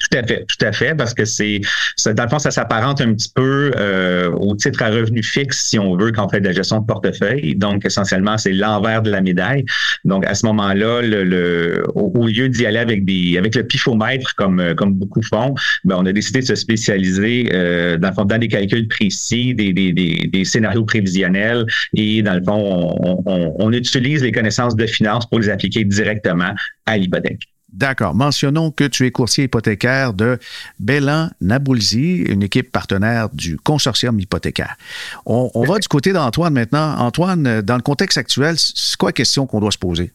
Tout 0.00 0.16
à 0.16 0.22
fait, 0.22 0.46
tout 0.46 0.64
à 0.64 0.72
fait, 0.72 0.94
parce 0.94 1.12
que 1.12 1.26
c'est, 1.26 1.60
dans 2.06 2.22
le 2.22 2.28
fond, 2.30 2.38
ça 2.38 2.50
s'apparente 2.50 3.02
un 3.02 3.12
petit 3.12 3.30
peu 3.34 3.70
euh, 3.76 4.30
au 4.30 4.56
titre 4.56 4.82
à 4.82 4.88
revenu 4.88 5.22
fixe, 5.22 5.66
si 5.68 5.78
on 5.78 5.94
veut, 5.94 6.10
quand 6.10 6.24
on 6.24 6.28
fait 6.30 6.40
de 6.40 6.46
la 6.46 6.52
gestion 6.52 6.80
de 6.80 6.86
portefeuille. 6.86 7.54
Donc, 7.54 7.84
essentiellement, 7.84 8.38
c'est 8.38 8.54
l'envers 8.54 9.02
de 9.02 9.10
la 9.10 9.20
médaille. 9.20 9.66
Donc, 10.04 10.24
à 10.24 10.34
ce 10.34 10.46
moment-là, 10.46 11.02
le, 11.02 11.84
au, 11.94 12.26
lieu 12.26 12.48
d'y 12.48 12.64
aller 12.64 12.78
avec 12.78 13.04
des, 13.04 13.36
avec 13.36 13.54
le 13.54 13.62
pifomètre, 13.62 14.34
comme, 14.36 14.58
euh, 14.58 14.74
comme 14.74 14.94
beaucoup 14.94 15.20
font, 15.22 15.54
ben, 15.84 15.96
on 15.98 16.06
a 16.06 16.12
décidé 16.12 16.40
de 16.40 16.46
se 16.46 16.54
spécialiser 16.54 17.50
euh, 17.52 17.98
dans 17.98 18.08
le 18.08 18.14
fond 18.14 18.24
dans 18.24 18.38
des 18.38 18.48
calculs 18.48 18.88
précis, 18.88 19.54
des, 19.54 19.74
des, 19.74 19.92
des, 19.92 20.30
des, 20.32 20.44
scénarios 20.46 20.84
prévisionnels, 20.84 21.66
et 21.92 22.22
dans 22.22 22.34
le 22.34 22.42
fond, 22.42 22.96
on, 23.02 23.22
on, 23.26 23.54
on 23.58 23.72
utilise 23.72 24.22
les 24.22 24.32
connaissances 24.32 24.76
de 24.76 24.86
finance 24.86 25.28
pour 25.28 25.40
les 25.40 25.50
appliquer 25.50 25.84
directement 25.84 26.54
à 26.86 26.96
l'hypothèque. 26.96 27.40
D'accord. 27.72 28.14
Mentionnons 28.14 28.70
que 28.72 28.84
tu 28.84 29.06
es 29.06 29.12
courtier 29.12 29.44
hypothécaire 29.44 30.12
de 30.12 30.38
Bélan 30.80 31.30
Naboulzi, 31.40 32.16
une 32.16 32.42
équipe 32.42 32.72
partenaire 32.72 33.28
du 33.32 33.58
consortium 33.58 34.18
hypothécaire. 34.18 34.76
On, 35.24 35.64
va 35.64 35.78
du 35.78 35.86
côté 35.86 36.12
d'Antoine 36.12 36.52
maintenant. 36.52 36.96
Antoine, 36.98 37.62
dans 37.62 37.76
le 37.76 37.82
contexte 37.82 38.18
actuel, 38.18 38.56
c'est 38.58 38.96
quoi 38.96 39.10
la 39.10 39.12
question 39.12 39.46
qu'on 39.46 39.60
doit 39.60 39.70
se 39.70 39.78
poser? 39.78 40.12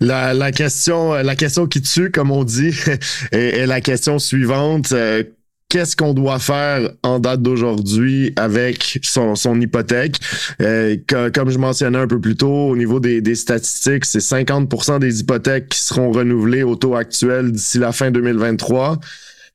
La, 0.00 0.52
question, 0.52 1.12
la 1.12 1.36
question 1.36 1.66
qui 1.66 1.82
tue, 1.82 2.10
comme 2.10 2.30
on 2.30 2.44
dit, 2.44 2.74
est, 3.32 3.66
la 3.66 3.80
question 3.80 4.18
suivante. 4.18 4.94
Qu'est-ce 5.70 5.94
qu'on 5.94 6.14
doit 6.14 6.40
faire 6.40 6.90
en 7.04 7.20
date 7.20 7.42
d'aujourd'hui 7.42 8.32
avec 8.34 8.98
son, 9.04 9.36
son 9.36 9.60
hypothèque? 9.60 10.16
Euh, 10.60 10.96
comme 11.32 11.50
je 11.50 11.58
mentionnais 11.58 11.98
un 11.98 12.08
peu 12.08 12.20
plus 12.20 12.34
tôt, 12.34 12.70
au 12.70 12.76
niveau 12.76 12.98
des, 12.98 13.20
des 13.20 13.36
statistiques, 13.36 14.04
c'est 14.04 14.18
50% 14.18 14.98
des 14.98 15.20
hypothèques 15.20 15.68
qui 15.68 15.78
seront 15.78 16.10
renouvelées 16.10 16.64
au 16.64 16.74
taux 16.74 16.96
actuel 16.96 17.52
d'ici 17.52 17.78
la 17.78 17.92
fin 17.92 18.10
2023. 18.10 18.98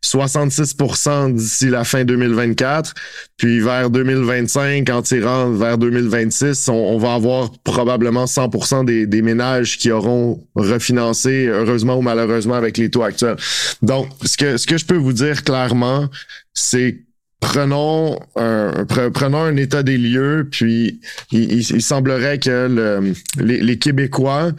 66% 0.06 1.34
d'ici 1.34 1.70
la 1.70 1.84
fin 1.84 2.06
2024. 2.06 2.94
Puis 3.38 3.60
vers 3.60 3.90
2025, 3.90 4.90
en 4.90 5.02
tirant 5.02 5.50
vers 5.52 5.78
2026, 5.78 6.70
on, 6.70 6.98
va 6.98 7.16
avoir 7.16 7.52
probablement 7.64 8.28
100 8.28 8.84
des, 8.84 9.08
des, 9.08 9.22
ménages 9.22 9.78
qui 9.78 9.92
auront 9.92 10.46
refinancé, 10.56 11.48
heureusement 11.48 11.98
ou 11.98 12.02
malheureusement, 12.02 12.54
avec 12.54 12.78
les 12.78 12.90
taux 12.90 13.04
actuels. 13.04 13.36
Donc, 13.82 14.08
ce 14.24 14.38
que, 14.38 14.78
je 14.78 14.86
peux 14.86 14.96
vous 14.96 15.14
dire 15.14 15.44
clairement, 15.44 16.08
c'est 16.54 17.02
prenons 17.40 18.18
un, 18.36 19.56
état 19.58 19.84
des 19.84 19.98
lieux, 19.98 20.48
puis 20.50 21.02
il, 21.32 21.82
semblerait 21.82 22.40
que 22.40 22.68
le, 22.70 23.14
les, 23.44 23.62
les, 23.62 23.78
Québécois 23.78 24.52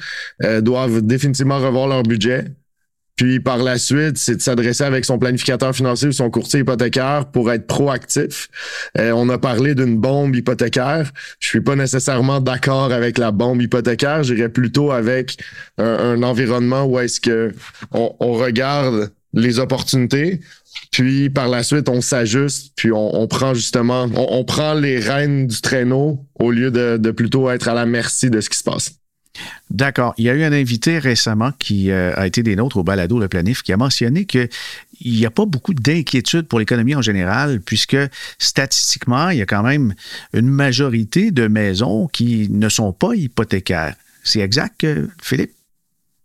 euh, 0.44 0.60
doivent 0.60 1.02
définitivement 1.02 1.58
revoir 1.58 1.88
leur 1.88 2.02
budget. 2.02 2.44
Puis 3.16 3.40
par 3.40 3.58
la 3.58 3.78
suite, 3.78 4.18
c'est 4.18 4.36
de 4.36 4.42
s'adresser 4.42 4.84
avec 4.84 5.06
son 5.06 5.18
planificateur 5.18 5.74
financier 5.74 6.08
ou 6.08 6.12
son 6.12 6.30
courtier 6.30 6.60
hypothécaire 6.60 7.24
pour 7.32 7.50
être 7.50 7.66
proactif. 7.66 8.48
Euh, 8.98 9.12
on 9.12 9.30
a 9.30 9.38
parlé 9.38 9.74
d'une 9.74 9.96
bombe 9.96 10.36
hypothécaire. 10.36 11.10
Je 11.40 11.48
suis 11.48 11.62
pas 11.62 11.76
nécessairement 11.76 12.40
d'accord 12.40 12.92
avec 12.92 13.16
la 13.16 13.30
bombe 13.30 13.62
hypothécaire. 13.62 14.22
J'irais 14.22 14.50
plutôt 14.50 14.92
avec 14.92 15.38
un, 15.78 16.22
environnement 16.22 16.84
où 16.84 16.98
est-ce 16.98 17.20
que 17.20 17.52
on, 17.92 18.32
regarde 18.32 19.12
les 19.32 19.58
opportunités, 19.58 20.40
puis 20.92 21.30
par 21.30 21.48
la 21.48 21.62
suite, 21.62 21.88
on 21.88 22.00
s'ajuste, 22.00 22.72
puis 22.74 22.90
on, 22.92 23.26
prend 23.26 23.54
justement, 23.54 24.08
on, 24.14 24.44
prend 24.44 24.74
les 24.74 24.98
rênes 24.98 25.46
du 25.46 25.60
traîneau 25.60 26.26
au 26.38 26.50
lieu 26.50 26.70
de, 26.70 26.96
de 26.96 27.10
plutôt 27.10 27.50
être 27.50 27.68
à 27.68 27.74
la 27.74 27.86
merci 27.86 28.30
de 28.30 28.40
ce 28.40 28.48
qui 28.48 28.58
se 28.58 28.64
passe. 28.64 28.92
D'accord. 29.70 30.14
Il 30.18 30.24
y 30.24 30.30
a 30.30 30.34
eu 30.34 30.42
un 30.42 30.52
invité 30.52 30.98
récemment 30.98 31.52
qui 31.58 31.90
euh, 31.90 32.12
a 32.16 32.26
été 32.26 32.42
des 32.42 32.56
nôtres 32.56 32.76
au 32.76 32.84
balado 32.84 33.18
Le 33.18 33.28
Planif 33.28 33.62
qui 33.62 33.72
a 33.72 33.76
mentionné 33.76 34.24
qu'il 34.24 34.48
n'y 35.04 35.26
a 35.26 35.30
pas 35.30 35.46
beaucoup 35.46 35.74
d'inquiétude 35.74 36.42
pour 36.42 36.58
l'économie 36.58 36.94
en 36.94 37.02
général, 37.02 37.60
puisque 37.60 37.96
statistiquement, 38.38 39.30
il 39.30 39.38
y 39.38 39.42
a 39.42 39.46
quand 39.46 39.62
même 39.62 39.94
une 40.32 40.48
majorité 40.48 41.30
de 41.30 41.48
maisons 41.48 42.06
qui 42.08 42.48
ne 42.50 42.68
sont 42.68 42.92
pas 42.92 43.14
hypothécaires. 43.14 43.94
C'est 44.22 44.40
exact, 44.40 44.84
euh, 44.84 45.06
Philippe? 45.22 45.52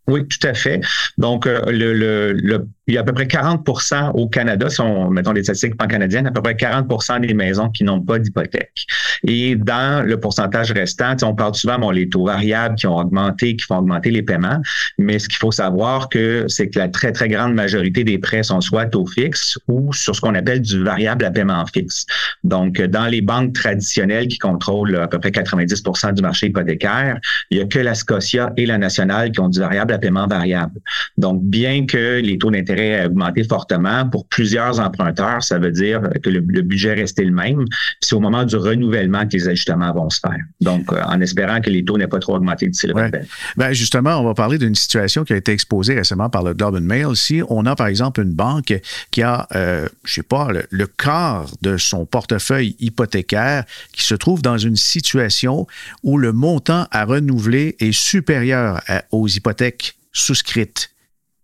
Oui, 0.07 0.27
tout 0.27 0.45
à 0.47 0.53
fait. 0.53 0.81
Donc, 1.17 1.45
euh, 1.45 1.61
le, 1.67 2.33
le, 2.33 2.67
il 2.87 2.95
y 2.95 2.97
a 2.97 3.01
à 3.01 3.03
peu 3.03 3.13
près 3.13 3.25
40% 3.25 4.11
au 4.15 4.27
Canada, 4.27 4.69
si 4.69 4.81
on 4.81 5.09
mettons 5.09 5.33
des 5.33 5.43
statistiques 5.43 5.77
pan-canadiennes, 5.77 6.27
à 6.27 6.31
peu 6.31 6.41
près 6.41 6.53
40% 6.53 7.21
des 7.21 7.33
maisons 7.33 7.69
qui 7.69 7.83
n'ont 7.83 8.01
pas 8.01 8.17
d'hypothèque. 8.19 8.85
Et 9.27 9.55
dans 9.55 10.05
le 10.05 10.19
pourcentage 10.19 10.71
restant, 10.71 11.15
on 11.21 11.35
parle 11.35 11.53
souvent 11.53 11.77
bon, 11.77 11.91
les 11.91 12.09
taux 12.09 12.25
variables 12.25 12.75
qui 12.75 12.87
ont 12.87 12.97
augmenté, 12.97 13.55
qui 13.55 13.65
font 13.65 13.77
augmenter 13.77 14.09
les 14.09 14.23
paiements, 14.23 14.59
mais 14.97 15.19
ce 15.19 15.29
qu'il 15.29 15.37
faut 15.37 15.51
savoir 15.51 16.09
que 16.09 16.45
c'est 16.47 16.69
que 16.69 16.79
la 16.79 16.87
très 16.87 17.11
très 17.11 17.27
grande 17.27 17.53
majorité 17.53 18.03
des 18.03 18.17
prêts 18.17 18.43
sont 18.43 18.61
soit 18.61 18.87
taux 18.87 19.05
fixes 19.05 19.59
ou 19.67 19.93
sur 19.93 20.15
ce 20.15 20.21
qu'on 20.21 20.33
appelle 20.33 20.61
du 20.61 20.83
variable 20.83 21.23
à 21.25 21.31
paiement 21.31 21.63
fixe. 21.67 22.05
Donc, 22.43 22.81
dans 22.81 23.05
les 23.05 23.21
banques 23.21 23.53
traditionnelles 23.53 24.27
qui 24.27 24.39
contrôlent 24.39 24.95
à 24.95 25.07
peu 25.07 25.19
près 25.19 25.29
90% 25.29 26.13
du 26.13 26.21
marché 26.21 26.47
hypothécaire, 26.47 27.19
il 27.51 27.59
y 27.59 27.61
a 27.61 27.65
que 27.65 27.79
la 27.79 27.93
Scotia 27.93 28.51
et 28.57 28.65
la 28.65 28.79
nationale 28.79 29.31
qui 29.31 29.39
ont 29.39 29.49
du 29.49 29.59
variable 29.59 29.93
à 29.93 29.99
paiement 29.99 30.27
variable. 30.27 30.79
Donc, 31.17 31.43
bien 31.43 31.85
que 31.85 32.19
les 32.19 32.37
taux 32.37 32.49
d'intérêt 32.49 32.80
a 32.81 33.05
augmenté 33.05 33.43
fortement 33.43 34.07
pour 34.07 34.25
plusieurs 34.27 34.79
emprunteurs, 34.79 35.43
ça 35.43 35.59
veut 35.59 35.71
dire 35.71 36.01
que 36.23 36.29
le, 36.29 36.41
budget 36.41 36.93
restait 36.93 37.23
le 37.23 37.31
même. 37.31 37.65
C'est 37.99 38.15
au 38.15 38.19
moment 38.19 38.43
du 38.43 38.55
renouvellement 38.55 39.25
que 39.27 39.33
les 39.33 39.47
ajustements 39.47 39.93
vont 39.93 40.09
se 40.09 40.19
faire. 40.19 40.39
Donc, 40.59 40.91
euh, 40.91 41.01
en 41.05 41.19
espérant 41.21 41.61
que 41.61 41.69
les 41.69 41.83
taux 41.83 41.97
n'aient 41.97 42.07
pas 42.07 42.19
trop 42.19 42.35
augmenté 42.35 42.67
d'ici 42.67 42.87
le 42.87 42.93
ouais. 42.93 43.11
ben 43.57 43.73
Justement, 43.73 44.17
on 44.19 44.23
va 44.23 44.33
parler 44.33 44.57
d'une 44.57 44.75
situation 44.75 45.23
qui 45.23 45.33
a 45.33 45.37
été 45.37 45.51
exposée 45.51 45.95
récemment 45.95 46.29
par 46.29 46.43
le 46.43 46.53
Globe 46.53 46.75
and 46.75 46.81
Mail. 46.81 47.15
Si 47.15 47.41
on 47.49 47.65
a, 47.65 47.75
par 47.75 47.87
exemple, 47.87 48.21
une 48.21 48.33
banque 48.33 48.79
qui 49.11 49.21
a, 49.21 49.47
euh, 49.55 49.87
je 50.03 50.13
sais 50.13 50.23
pas, 50.23 50.49
le, 50.51 50.87
quart 50.87 51.45
de 51.61 51.77
son 51.77 52.05
portefeuille 52.05 52.75
hypothécaire 52.79 53.63
qui 53.93 54.03
se 54.03 54.15
trouve 54.15 54.41
dans 54.41 54.57
une 54.57 54.75
situation 54.75 55.67
où 56.03 56.17
le 56.17 56.33
montant 56.33 56.87
à 56.91 57.05
renouveler 57.05 57.75
est 57.79 57.93
supérieur 57.93 58.81
aux 59.11 59.27
hypothèques 59.27 59.95
souscrites. 60.13 60.91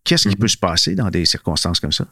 Qu'est-ce 0.07 0.29
qui 0.29 0.37
peut 0.37 0.47
se 0.47 0.55
passer 0.55 0.95
dans 0.95 1.09
des 1.09 1.25
circonstances 1.25 1.81
comme 1.81 1.91
ça? 1.91 2.07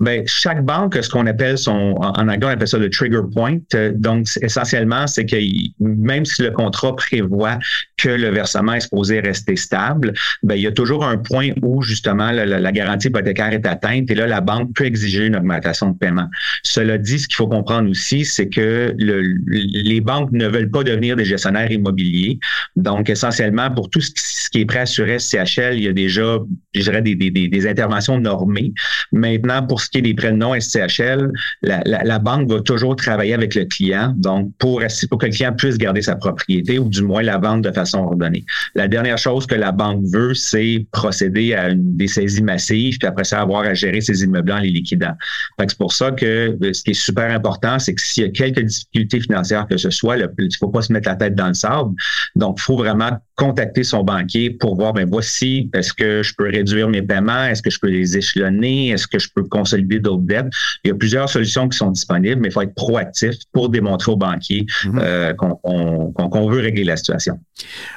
Bien, 0.00 0.22
chaque 0.26 0.64
banque, 0.64 0.98
ce 1.00 1.08
qu'on 1.08 1.26
appelle 1.26 1.56
son, 1.56 1.94
en 1.96 2.28
anglais, 2.28 2.38
on 2.42 2.48
appelle 2.48 2.66
ça 2.66 2.78
le 2.78 2.90
trigger 2.90 3.20
point. 3.32 3.58
Euh, 3.74 3.92
donc, 3.94 4.26
essentiellement, 4.40 5.06
c'est 5.06 5.26
que 5.26 5.36
même 5.78 6.24
si 6.24 6.42
le 6.42 6.50
contrat 6.50 6.96
prévoit 6.96 7.58
que 7.98 8.08
le 8.08 8.30
versement 8.30 8.74
est 8.74 8.80
supposé 8.80 9.20
rester 9.20 9.54
stable, 9.54 10.12
bien, 10.42 10.56
il 10.56 10.62
y 10.62 10.66
a 10.66 10.72
toujours 10.72 11.04
un 11.04 11.18
point 11.18 11.50
où, 11.62 11.82
justement, 11.82 12.32
la, 12.32 12.72
garantie 12.72 13.08
hypothécaire 13.08 13.52
est 13.52 13.66
atteinte 13.66 14.10
et 14.10 14.14
là, 14.14 14.26
la 14.26 14.40
banque 14.40 14.74
peut 14.74 14.86
exiger 14.86 15.26
une 15.26 15.36
augmentation 15.36 15.90
de 15.90 15.98
paiement. 15.98 16.28
Cela 16.62 16.98
dit, 16.98 17.20
ce 17.20 17.28
qu'il 17.28 17.36
faut 17.36 17.48
comprendre 17.48 17.90
aussi, 17.90 18.24
c'est 18.24 18.48
que 18.48 18.94
le, 18.98 19.22
les 19.46 20.00
banques 20.00 20.32
ne 20.32 20.48
veulent 20.48 20.70
pas 20.70 20.82
devenir 20.82 21.16
des 21.16 21.24
gestionnaires 21.24 21.70
immobiliers. 21.70 22.40
Donc, 22.76 23.08
essentiellement, 23.08 23.70
pour 23.70 23.90
tout 23.90 24.00
ce 24.00 24.10
qui, 24.50 24.60
est 24.62 24.66
prêt 24.66 24.86
sur 24.86 25.06
SCHL, 25.06 25.74
il 25.74 25.84
y 25.84 25.88
a 25.88 25.92
déjà, 25.92 26.38
je 26.74 26.80
dirais, 26.80 27.02
des, 27.02 27.14
des, 27.14 27.30
des 27.30 27.66
interventions 27.68 28.18
normées. 28.18 28.72
Maintenant, 29.12 29.64
pour 29.64 29.80
ce 29.82 29.88
qui 29.88 29.98
est 29.98 30.02
des 30.02 30.14
prêts 30.14 30.32
non 30.32 30.58
SCHL, 30.58 31.30
la, 31.62 32.18
banque 32.18 32.50
va 32.50 32.60
toujours 32.60 32.96
travailler 32.96 33.34
avec 33.34 33.54
le 33.54 33.64
client, 33.64 34.14
donc 34.16 34.50
pour, 34.58 34.80
que 34.80 35.26
le 35.26 35.32
client 35.32 35.52
puisse 35.52 35.78
garder 35.78 36.02
sa 36.02 36.16
propriété 36.16 36.78
ou 36.78 36.88
du 36.88 37.02
moins 37.02 37.22
la 37.22 37.38
vendre 37.38 37.62
de 37.62 37.72
façon 37.72 37.98
ordonnée. 37.98 38.44
La 38.74 38.88
dernière 38.88 39.18
chose 39.18 39.46
que 39.46 39.54
la 39.54 39.72
banque 39.72 40.04
veut, 40.12 40.34
c'est 40.34 40.86
procéder 40.92 41.54
à 41.54 41.70
une, 41.70 41.96
des 41.96 42.08
saisies 42.08 42.42
massives, 42.42 42.98
puis 42.98 43.08
après 43.08 43.24
ça, 43.24 43.40
avoir 43.40 43.62
à 43.62 43.74
gérer 43.74 44.00
ses 44.00 44.22
immeubles 44.22 44.52
en 44.52 44.58
les 44.58 44.70
liquidant. 44.70 45.12
C'est 45.58 45.78
pour 45.78 45.92
ça 45.92 46.10
que 46.10 46.56
euh, 46.62 46.72
ce 46.72 46.82
qui 46.82 46.90
est 46.90 46.94
super 46.94 47.30
important, 47.30 47.78
c'est 47.78 47.94
que 47.94 48.00
s'il 48.00 48.24
y 48.24 48.26
a 48.26 48.30
quelques 48.30 48.62
difficultés 48.62 49.20
financières 49.20 49.66
que 49.68 49.76
ce 49.76 49.90
soit, 49.90 50.16
il 50.16 50.28
ne 50.38 50.48
faut 50.58 50.68
pas 50.68 50.82
se 50.82 50.92
mettre 50.92 51.08
la 51.08 51.16
tête 51.16 51.34
dans 51.34 51.48
le 51.48 51.54
sable. 51.54 51.94
Donc, 52.36 52.56
il 52.58 52.62
faut 52.62 52.76
vraiment 52.76 53.18
contacter 53.42 53.82
son 53.82 54.04
banquier 54.04 54.50
pour 54.50 54.76
voir, 54.76 54.92
ben 54.92 55.08
voici, 55.10 55.68
est-ce 55.74 55.92
que 55.92 56.22
je 56.22 56.32
peux 56.36 56.48
réduire 56.48 56.88
mes 56.88 57.02
paiements, 57.02 57.44
est-ce 57.44 57.60
que 57.60 57.70
je 57.70 57.80
peux 57.80 57.88
les 57.88 58.16
échelonner, 58.16 58.90
est-ce 58.90 59.08
que 59.08 59.18
je 59.18 59.28
peux 59.34 59.42
consolider 59.42 59.98
d'autres 59.98 60.22
dettes? 60.22 60.46
Il 60.84 60.88
y 60.88 60.90
a 60.92 60.94
plusieurs 60.94 61.28
solutions 61.28 61.68
qui 61.68 61.76
sont 61.76 61.90
disponibles, 61.90 62.40
mais 62.40 62.48
il 62.48 62.52
faut 62.52 62.62
être 62.62 62.74
proactif 62.76 63.34
pour 63.52 63.68
démontrer 63.68 64.12
au 64.12 64.16
banquier 64.16 64.66
mhm. 64.84 65.00
euh, 65.02 65.32
qu'on 65.34 66.48
veut 66.48 66.60
régler 66.60 66.84
la 66.84 66.96
situation. 66.96 67.40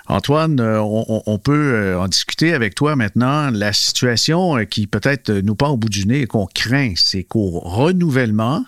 Antoine, 0.08 0.60
euh, 0.60 0.82
on, 0.82 1.38
peut 1.38 1.74
euh, 1.76 2.00
en 2.00 2.08
discuter 2.08 2.54
avec 2.54 2.74
toi 2.74 2.96
maintenant. 2.96 3.52
La 3.52 3.72
situation 3.72 4.66
qui 4.66 4.88
peut-être 4.88 5.32
nous 5.32 5.56
pas 5.56 5.70
au 5.70 5.78
bout 5.78 5.90
du 5.90 6.08
nez 6.08 6.22
et 6.22 6.28
qu'on 6.28 6.48
craint, 6.48 6.94
c'est 6.96 7.24
qu'au 7.24 7.60
renouvellement, 7.60 8.66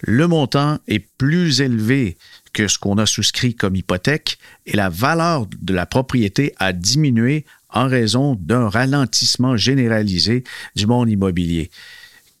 le 0.00 0.26
montant 0.26 0.78
est 0.88 1.04
plus 1.18 1.60
élevé 1.60 2.16
que 2.56 2.68
ce 2.68 2.78
qu'on 2.78 2.96
a 2.96 3.04
souscrit 3.04 3.54
comme 3.54 3.76
hypothèque 3.76 4.38
et 4.64 4.76
la 4.76 4.88
valeur 4.88 5.46
de 5.60 5.74
la 5.74 5.84
propriété 5.84 6.54
a 6.58 6.72
diminué 6.72 7.44
en 7.68 7.86
raison 7.86 8.34
d'un 8.40 8.70
ralentissement 8.70 9.58
généralisé 9.58 10.42
du 10.74 10.86
monde 10.86 11.10
immobilier. 11.10 11.70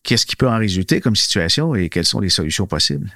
Qu'est-ce 0.04 0.24
qui 0.24 0.34
peut 0.34 0.48
en 0.48 0.56
résulter 0.56 1.02
comme 1.02 1.16
situation 1.16 1.74
et 1.74 1.90
quelles 1.90 2.06
sont 2.06 2.20
les 2.20 2.30
solutions 2.30 2.66
possibles? 2.66 3.10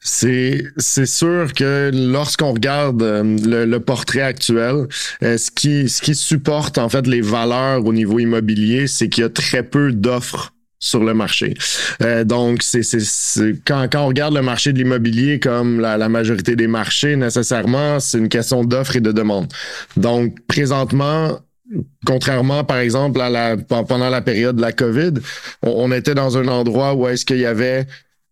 C'est 0.00 1.06
sûr 1.06 1.54
que 1.54 1.90
lorsqu'on 1.94 2.52
regarde 2.52 3.02
euh, 3.02 3.64
le, 3.64 3.78
portrait 3.78 4.20
actuel, 4.20 4.86
euh, 5.22 5.38
ce 5.38 5.50
qui 5.50 5.88
ce 5.88 6.02
qui 6.02 6.14
supporte 6.14 6.76
en 6.76 6.90
fait 6.90 7.06
les 7.06 7.22
valeurs 7.22 7.86
au 7.86 7.92
niveau 7.92 8.18
immobilier, 8.18 8.86
c'est 8.86 9.08
qu'il 9.08 9.22
y 9.22 9.24
a 9.24 9.30
très 9.30 9.62
peu 9.62 9.92
d'offres 9.92 10.53
sur 10.84 11.02
le 11.02 11.14
marché. 11.14 11.54
Euh, 12.02 12.24
donc, 12.24 12.62
c'est, 12.62 12.82
quand, 13.66 13.88
quand 13.90 14.04
on 14.04 14.08
regarde 14.08 14.34
le 14.34 14.42
marché 14.42 14.72
de 14.72 14.78
l'immobilier 14.78 15.40
comme 15.40 15.80
la, 15.80 15.96
la 15.96 16.10
majorité 16.10 16.56
des 16.56 16.66
marchés, 16.66 17.16
nécessairement, 17.16 18.00
c'est 18.00 18.18
une 18.18 18.28
question 18.28 18.64
d'offre 18.64 18.96
et 18.96 19.00
de 19.00 19.10
demande. 19.10 19.50
Donc, 19.96 20.36
présentement, 20.46 21.38
contrairement, 22.04 22.64
par 22.64 22.78
exemple, 22.78 23.22
à 23.22 23.30
la, 23.30 23.56
pendant 23.56 24.10
la 24.10 24.20
période 24.20 24.56
de 24.56 24.60
la 24.60 24.72
COVID, 24.72 25.14
on, 25.62 25.90
était 25.90 26.14
dans 26.14 26.36
un 26.36 26.48
endroit 26.48 26.94
où 26.94 27.08
est-ce 27.08 27.24
qu'il 27.24 27.38
y 27.38 27.46
avait 27.46 27.86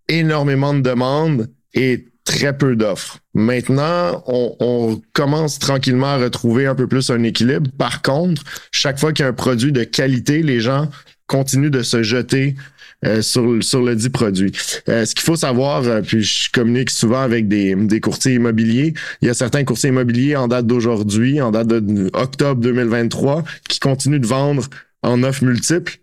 énormément 0.09 0.75
de 0.75 0.80
demandes 0.80 1.49
et 1.73 2.04
très 2.25 2.56
peu 2.56 2.76
d'offres. 2.76 3.18
Maintenant, 3.32 4.23
on, 4.26 4.54
on, 4.61 5.02
commence 5.14 5.59
tranquillement 5.59 6.09
à 6.09 6.18
retrouver 6.18 6.66
un 6.66 6.75
peu 6.75 6.87
plus 6.87 7.09
un 7.11 7.23
équilibre. 7.23 7.71
Par 7.78 8.02
contre, 8.02 8.42
chaque 8.73 8.99
fois 9.00 9.14
qu'il 9.14 9.25
y 9.25 9.26
a 9.26 9.30
un 9.30 9.32
produit 9.32 9.73
de 9.73 9.85
qualité, 9.85 10.42
les 10.42 10.61
gens 10.61 10.88
continue 11.26 11.71
de 11.71 11.83
se 11.83 12.02
jeter 12.02 12.57
euh, 13.05 13.21
sur, 13.21 13.61
sur 13.64 13.83
le 13.83 13.97
dit 13.97 14.11
produit. 14.11 14.52
Euh, 14.88 15.05
ce 15.05 15.17
qu'il 15.17 15.25
faut 15.25 15.35
savoir, 15.35 15.83
euh, 15.83 16.02
puis 16.02 16.23
je 16.23 16.49
communique 16.52 16.88
souvent 16.88 17.21
avec 17.21 17.49
des, 17.49 17.75
des 17.75 17.99
courtiers 17.99 18.35
immobiliers, 18.35 18.95
il 19.21 19.26
y 19.26 19.29
a 19.29 19.35
certains 19.35 19.64
courtiers 19.64 19.88
immobiliers 19.88 20.37
en 20.37 20.47
date 20.47 20.69
d'aujourd'hui, 20.69 21.41
en 21.41 21.50
date 21.50 21.67
de 21.67 22.11
octobre 22.12 22.61
2023, 22.61 23.43
qui 23.69 23.81
continuent 23.81 24.21
de 24.21 24.26
vendre 24.26 24.69
en 25.02 25.25
offres 25.25 25.43
multiples 25.43 25.99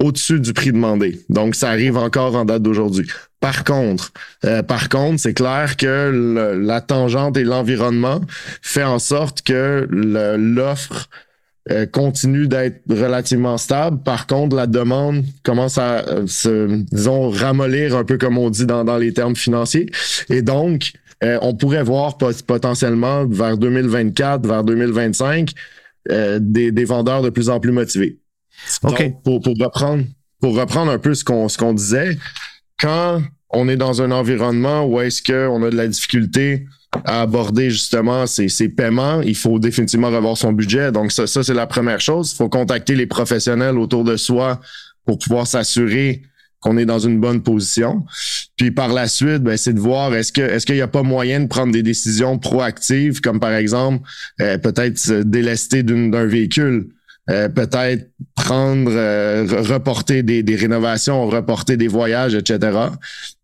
au-dessus 0.00 0.38
du 0.38 0.52
prix 0.52 0.70
demandé. 0.70 1.20
Donc, 1.28 1.56
ça 1.56 1.70
arrive 1.70 1.96
encore 1.96 2.36
en 2.36 2.44
date 2.44 2.62
d'aujourd'hui. 2.62 3.08
Par 3.40 3.64
contre, 3.64 4.12
par 4.68 4.88
contre, 4.88 5.20
c'est 5.20 5.34
clair 5.34 5.76
que 5.76 6.56
la 6.56 6.80
tangente 6.80 7.36
et 7.36 7.42
l'environnement 7.42 8.20
fait 8.62 8.84
en 8.84 9.00
sorte 9.00 9.42
que 9.42 9.88
l'offre 9.90 11.08
euh, 11.70 11.84
continue 11.84 12.48
d'être 12.48 12.80
relativement 12.88 13.58
stable. 13.58 14.02
Par 14.02 14.26
contre, 14.26 14.56
la 14.56 14.66
demande 14.66 15.24
commence 15.42 15.76
à 15.76 15.98
euh, 16.08 16.26
se, 16.26 16.82
disons, 16.90 17.28
ramollir 17.28 17.94
un 17.94 18.04
peu 18.04 18.16
comme 18.16 18.38
on 18.38 18.48
dit 18.48 18.64
dans, 18.64 18.84
dans 18.84 18.96
les 18.96 19.12
termes 19.12 19.36
financiers. 19.36 19.90
Et 20.30 20.40
donc, 20.40 20.92
euh, 21.22 21.38
on 21.42 21.54
pourrait 21.54 21.82
voir 21.82 22.16
potentiellement 22.16 23.26
vers 23.26 23.58
2024, 23.58 24.46
vers 24.46 24.64
2025, 24.64 25.52
des, 26.40 26.72
des, 26.72 26.84
vendeurs 26.86 27.20
de 27.20 27.28
plus 27.28 27.50
en 27.50 27.60
plus 27.60 27.72
motivés. 27.72 28.18
OK. 28.82 29.12
pour, 29.22 29.42
pour, 29.42 29.54
reprendre, 29.58 30.04
pour 30.40 30.56
reprendre 30.56 30.90
un 30.90 30.98
peu 30.98 31.12
ce 31.12 31.22
qu'on 31.22 31.50
ce 31.50 31.58
qu'on 31.58 31.74
disait, 31.74 32.16
quand 32.80 33.20
on 33.50 33.68
est 33.68 33.76
dans 33.76 34.00
un 34.00 34.10
environnement 34.10 34.86
où 34.86 35.00
est-ce 35.00 35.22
qu'on 35.22 35.62
a 35.62 35.70
de 35.70 35.76
la 35.76 35.86
difficulté 35.86 36.64
à 37.04 37.22
aborder 37.22 37.70
justement 37.70 38.26
ces, 38.26 38.48
ces, 38.48 38.68
paiements, 38.68 39.20
il 39.20 39.36
faut 39.36 39.58
définitivement 39.58 40.10
revoir 40.10 40.36
son 40.36 40.52
budget. 40.52 40.90
Donc 40.90 41.12
ça, 41.12 41.26
c'est 41.26 41.54
la 41.54 41.66
première 41.66 42.00
chose. 42.00 42.32
Il 42.32 42.36
faut 42.36 42.48
contacter 42.48 42.94
les 42.94 43.06
professionnels 43.06 43.78
autour 43.78 44.04
de 44.04 44.16
soi 44.16 44.60
pour 45.04 45.18
pouvoir 45.18 45.46
s'assurer 45.46 46.22
qu'on 46.60 46.76
est 46.76 46.86
dans 46.86 46.98
une 46.98 47.20
bonne 47.20 47.42
position. 47.42 48.04
Puis 48.56 48.70
par 48.70 48.88
la 48.92 49.06
suite, 49.06 49.42
ben, 49.42 49.56
c'est 49.56 49.72
de 49.72 49.80
voir 49.80 50.14
est-ce 50.14 50.32
que 50.32 50.40
est-ce 50.40 50.66
qu'il 50.66 50.74
n'y 50.74 50.80
a 50.80 50.88
pas 50.88 51.02
moyen 51.02 51.40
de 51.40 51.46
prendre 51.46 51.72
des 51.72 51.82
décisions 51.82 52.38
proactives, 52.38 53.20
comme 53.20 53.38
par 53.38 53.54
exemple 53.54 54.06
euh, 54.40 54.58
peut-être 54.58 54.98
se 54.98 55.22
délester 55.22 55.82
d'un 55.82 56.26
véhicule? 56.26 56.88
Euh, 57.30 57.50
peut-être 57.50 58.08
prendre, 58.34 58.90
euh, 58.90 59.44
reporter 59.46 60.22
des, 60.22 60.42
des, 60.42 60.56
rénovations, 60.56 61.26
reporter 61.26 61.76
des 61.76 61.88
voyages, 61.88 62.34
etc. 62.34 62.78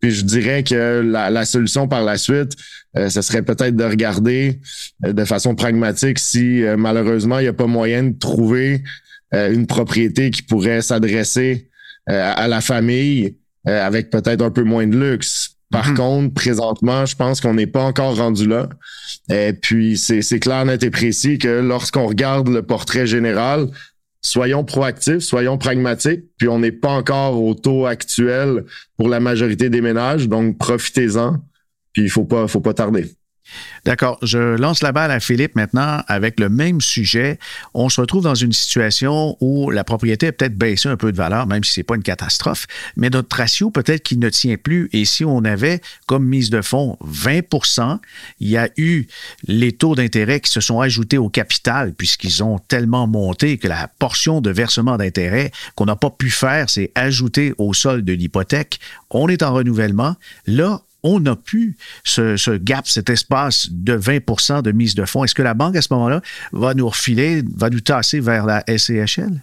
Puis 0.01 0.11
je 0.11 0.25
dirais 0.25 0.63
que 0.63 1.03
la, 1.05 1.29
la 1.29 1.45
solution 1.45 1.87
par 1.87 2.03
la 2.03 2.17
suite, 2.17 2.53
euh, 2.97 3.11
ce 3.11 3.21
serait 3.21 3.43
peut-être 3.43 3.77
de 3.77 3.85
regarder 3.85 4.59
de 5.03 5.25
façon 5.27 5.55
pragmatique 5.55 6.19
si 6.19 6.63
malheureusement 6.79 7.41
il 7.41 7.43
n'y 7.43 7.49
a 7.49 7.53
pas 7.53 7.67
moyen 7.67 8.05
de 8.05 8.19
trouver 8.19 8.83
une 9.33 9.67
propriété 9.67 10.31
qui 10.31 10.43
pourrait 10.43 10.81
s'adresser 10.81 11.69
à 12.07 12.47
la 12.47 12.61
famille 12.61 13.37
avec 13.67 14.11
peut-être 14.11 14.43
un 14.43 14.51
peu 14.51 14.63
moins 14.63 14.87
de 14.87 14.97
luxe. 14.97 15.54
Par 15.75 15.89
mhm. 15.89 15.97
contre, 15.97 16.35
présentement, 16.35 17.05
je 17.05 17.17
pense 17.17 17.41
qu'on 17.41 17.55
n'est 17.55 17.67
pas 17.67 17.83
encore 17.83 18.17
rendu 18.17 18.47
là. 18.47 18.69
Et 19.29 19.53
puis, 19.53 19.97
c'est 19.99 20.39
clair, 20.39 20.65
net 20.65 20.85
et 20.85 20.91
précis 20.91 21.37
que 21.37 21.49
lorsqu'on 21.49 22.07
regarde 22.07 22.47
le 22.47 22.63
portrait 22.63 23.09
général, 23.09 23.67
soyons 24.21 24.63
proactifs, 24.63 25.19
soyons 25.19 25.59
pragmatiques, 25.59 26.27
puis 26.39 26.47
on 26.47 26.61
n'est 26.61 26.71
pas 26.71 26.93
encore 26.93 27.43
au 27.43 27.55
taux 27.55 27.87
actuel 27.87 28.65
pour 28.97 29.09
la 29.09 29.19
majorité 29.19 29.69
des 29.69 29.81
ménages, 29.81 30.29
donc 30.29 30.59
profitez-en, 30.59 31.39
puis 31.93 32.05
il 32.05 32.11
faut 32.11 32.25
pas, 32.25 32.47
faut 32.47 32.61
pas 32.61 32.75
tarder. 32.75 33.11
D'accord. 33.85 34.19
Je 34.23 34.39
lance 34.57 34.83
la 34.83 34.93
balle 34.93 35.11
à 35.11 35.21
Philippe 35.21 35.55
maintenant 35.57 36.03
avec 36.09 36.41
le 36.41 36.49
même 36.49 36.81
sujet. 36.81 37.39
On 37.75 37.89
se 37.89 38.01
retrouve 38.01 38.25
dans 38.25 38.35
une 38.35 38.53
situation 38.53 39.37
où 39.41 39.71
la 39.71 39.85
propriété 39.85 40.29
a 40.29 40.33
peut-être 40.33 40.57
baissé 40.57 40.89
un 40.89 40.97
peu 40.97 41.13
de 41.13 41.17
valeur, 41.17 41.47
même 41.47 41.63
si 41.65 41.73
ce 41.75 41.81
n'est 41.81 41.85
pas 41.85 41.97
une 41.97 42.03
catastrophe, 42.03 42.67
mais 42.97 43.11
notre 43.11 43.37
ratio 43.37 43.71
peut-être 43.71 44.03
qu'il 44.03 44.19
ne 44.19 44.31
tient 44.31 44.57
plus. 44.57 44.89
Et 44.93 45.05
si 45.05 45.25
on 45.25 45.45
avait 45.45 45.81
comme 46.07 46.25
mise 46.25 46.51
de 46.51 46.63
fonds 46.63 46.97
20% 47.05 47.99
il 48.41 48.49
y 48.49 48.57
a 48.57 48.69
eu 48.77 49.07
les 49.47 49.73
taux 49.73 49.95
d'intérêt 49.95 50.41
qui 50.41 50.51
se 50.51 50.61
sont 50.61 50.81
ajoutés 50.81 51.19
au 51.19 51.29
capital 51.29 51.93
puisqu'ils 51.93 52.43
ont 52.43 52.59
tellement 52.59 53.07
monté 53.07 53.59
que 53.59 53.69
la 53.69 53.89
portion 53.99 54.41
de 54.41 54.51
versement 54.51 54.97
d'intérêt 54.97 55.51
qu'on 55.75 55.87
n'a 55.87 55.97
pas 55.97 56.11
pu 56.11 56.31
faire, 56.31 56.71
c'est 56.71 56.91
ajouter 56.95 57.55
au 57.59 57.75
sol 57.75 58.05
de 58.05 58.13
l'hypothèque. 58.13 58.81
On 59.11 59.29
est 59.29 59.43
en 59.43 59.53
renouvellement. 59.53 60.17
Là, 60.47 60.81
on 61.05 61.21
n'a 61.21 61.37
plus 61.37 61.77
ce, 62.03 62.57
gap, 62.57 62.89
cet 62.89 63.11
espace 63.11 63.69
de 63.71 63.97
20% 63.97 64.63
de 64.63 64.73
mise 64.73 64.95
de 64.95 65.05
fonds. 65.05 65.23
Est-ce 65.23 65.35
que 65.35 65.43
la 65.43 65.55
banque, 65.55 65.77
à 65.77 65.83
ce 65.83 65.93
moment-là, 65.93 66.23
va 66.53 66.75
nous 66.75 66.89
refiler, 66.89 67.43
va 67.55 67.71
nous 67.71 67.81
tasser 67.81 68.21
vers 68.21 68.47
la 68.47 68.65
SCHL? 68.67 69.41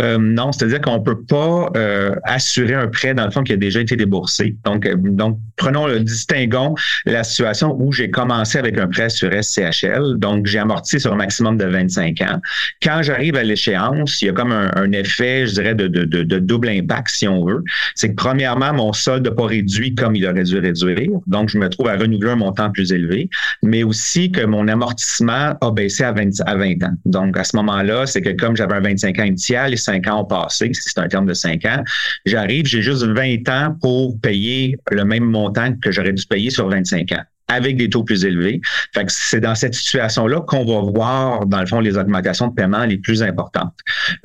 Euh, 0.00 0.18
non, 0.18 0.52
c'est-à-dire 0.52 0.80
qu'on 0.80 1.00
peut 1.00 1.22
pas 1.22 1.70
euh, 1.76 2.14
assurer 2.24 2.74
un 2.74 2.88
prêt 2.88 3.14
dans 3.14 3.24
le 3.24 3.30
fond 3.30 3.42
qui 3.42 3.52
a 3.52 3.56
déjà 3.56 3.80
été 3.80 3.96
déboursé. 3.96 4.56
Donc, 4.64 4.84
euh, 4.84 4.94
donc 4.96 5.38
prenons 5.56 5.86
le 5.86 6.00
distinguons 6.00 6.74
la 7.06 7.24
situation 7.24 7.74
où 7.78 7.92
j'ai 7.92 8.10
commencé 8.10 8.58
avec 8.58 8.78
un 8.78 8.88
prêt 8.88 9.08
sur 9.08 9.30
SCHL, 9.32 10.18
donc 10.18 10.46
j'ai 10.46 10.58
amorti 10.58 11.00
sur 11.00 11.14
un 11.14 11.16
maximum 11.16 11.56
de 11.56 11.64
25 11.64 12.20
ans. 12.20 12.40
Quand 12.82 13.00
j'arrive 13.02 13.36
à 13.36 13.42
l'échéance, 13.42 14.20
il 14.20 14.26
y 14.26 14.28
a 14.28 14.32
comme 14.32 14.52
un, 14.52 14.92
effet, 14.92 15.46
je 15.46 15.54
dirais, 15.54 15.74
de, 15.74 15.88
de, 15.88 16.04
de, 16.04 16.38
double 16.38 16.68
impact 16.68 17.08
si 17.08 17.26
on 17.26 17.44
veut. 17.44 17.62
C'est 17.94 18.10
que 18.10 18.14
premièrement, 18.14 18.72
mon 18.74 18.92
solde 18.92 19.26
n'a 19.26 19.34
pas 19.34 19.46
réduit 19.46 19.94
comme 19.94 20.14
il 20.14 20.26
aurait 20.26 20.44
dû 20.44 20.58
réduire, 20.58 21.10
donc 21.26 21.48
je 21.48 21.58
me 21.58 21.68
trouve 21.68 21.88
à 21.88 21.96
renouveler 21.96 22.32
un 22.32 22.36
montant 22.36 22.70
plus 22.70 22.92
élevé, 22.92 23.30
mais 23.62 23.82
aussi 23.82 24.30
que 24.30 24.44
mon 24.44 24.68
amortissement 24.68 25.54
a 25.60 25.70
baissé 25.70 26.04
à 26.04 26.12
20, 26.12 26.40
à 26.44 26.56
20 26.56 26.84
ans. 26.84 26.94
Donc 27.06 27.38
à 27.38 27.44
ce 27.44 27.56
moment-là, 27.56 28.06
c'est 28.06 28.20
que 28.20 28.30
comme 28.30 28.56
j'avais 28.56 28.74
un 28.74 28.80
25 28.80 29.18
ans 29.18 29.24
initial, 29.24 29.72
5 29.86 30.06
ans 30.08 30.20
ont 30.22 30.24
passé, 30.24 30.70
si 30.72 30.90
c'est 30.90 30.98
un 30.98 31.08
terme 31.08 31.26
de 31.26 31.34
5 31.34 31.64
ans, 31.64 31.82
j'arrive, 32.24 32.66
j'ai 32.66 32.82
juste 32.82 33.04
20 33.04 33.48
ans 33.48 33.76
pour 33.80 34.20
payer 34.20 34.76
le 34.90 35.04
même 35.04 35.24
montant 35.24 35.72
que 35.80 35.90
j'aurais 35.90 36.12
dû 36.12 36.24
payer 36.26 36.50
sur 36.50 36.68
25 36.68 37.12
ans 37.12 37.24
avec 37.48 37.76
des 37.76 37.88
taux 37.88 38.02
plus 38.02 38.24
élevés. 38.24 38.60
Fait 38.94 39.04
que 39.04 39.12
c'est 39.12 39.40
dans 39.40 39.54
cette 39.54 39.74
situation-là 39.74 40.40
qu'on 40.40 40.64
va 40.64 40.90
voir, 40.90 41.46
dans 41.46 41.60
le 41.60 41.66
fond, 41.66 41.80
les 41.80 41.96
augmentations 41.96 42.48
de 42.48 42.54
paiement 42.54 42.84
les 42.84 42.98
plus 42.98 43.22
importantes. 43.22 43.74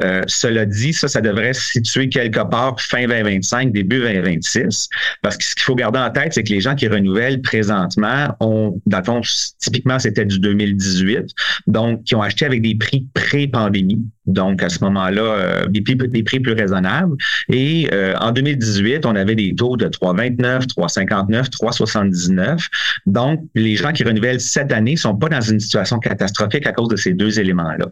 Euh, 0.04 0.22
cela 0.28 0.66
dit, 0.66 0.94
ça, 0.94 1.08
ça 1.08 1.22
devrait 1.22 1.54
se 1.54 1.62
situer 1.62 2.10
quelque 2.10 2.44
part 2.50 2.80
fin 2.80 3.06
2025, 3.08 3.72
début 3.72 4.00
2026. 4.00 4.90
Parce 5.22 5.38
que 5.38 5.44
ce 5.44 5.56
qu'il 5.56 5.64
faut 5.64 5.76
garder 5.76 6.00
en 6.00 6.10
tête, 6.10 6.34
c'est 6.34 6.44
que 6.44 6.50
les 6.52 6.62
gens 6.62 6.76
qui 6.76 6.88
renouvellent 6.88 7.42
présentement 7.42 8.36
ont, 8.40 8.82
dans 8.86 9.00
le 9.00 9.04
fond, 9.04 9.22
typiquement, 9.60 10.00
c'était 10.00 10.26
du 10.26 10.40
2018, 10.40 11.30
donc 11.68 12.04
qui 12.04 12.16
ont 12.16 12.22
acheté 12.22 12.46
avec 12.46 12.62
des 12.62 12.76
prix 12.76 13.08
pré-pandémie. 13.14 14.04
Donc, 14.28 14.62
à 14.62 14.70
ce 14.70 14.84
moment-là, 14.84 15.22
euh, 15.22 15.66
des, 15.68 15.82
prix, 15.82 15.96
des 15.96 16.24
prix 16.24 16.40
plus 16.40 16.54
raisonnables. 16.54 17.16
Et 17.50 17.90
euh, 17.92 18.14
en 18.20 18.32
2018, 18.32 19.06
on 19.06 19.16
avait 19.16 19.34
des 19.34 19.56
taux 19.56 19.78
de 19.78 19.88
3,29, 19.88 20.68
3,59, 20.68 21.50
3,79. 21.50 22.68
Donc, 23.08 23.42
les 23.56 23.76
gens 23.76 23.92
qui 23.92 24.04
renouvellent 24.04 24.40
cette 24.40 24.72
année 24.72 24.96
sont 24.96 25.16
pas 25.16 25.30
dans 25.30 25.42
une 25.42 25.60
situation 25.60 25.98
catastrophique 25.98 26.68
à 26.68 26.72
cause 26.72 26.90
de 26.90 26.96
ces 26.98 27.14
deux 27.14 27.40
éléments-là. 27.40 27.88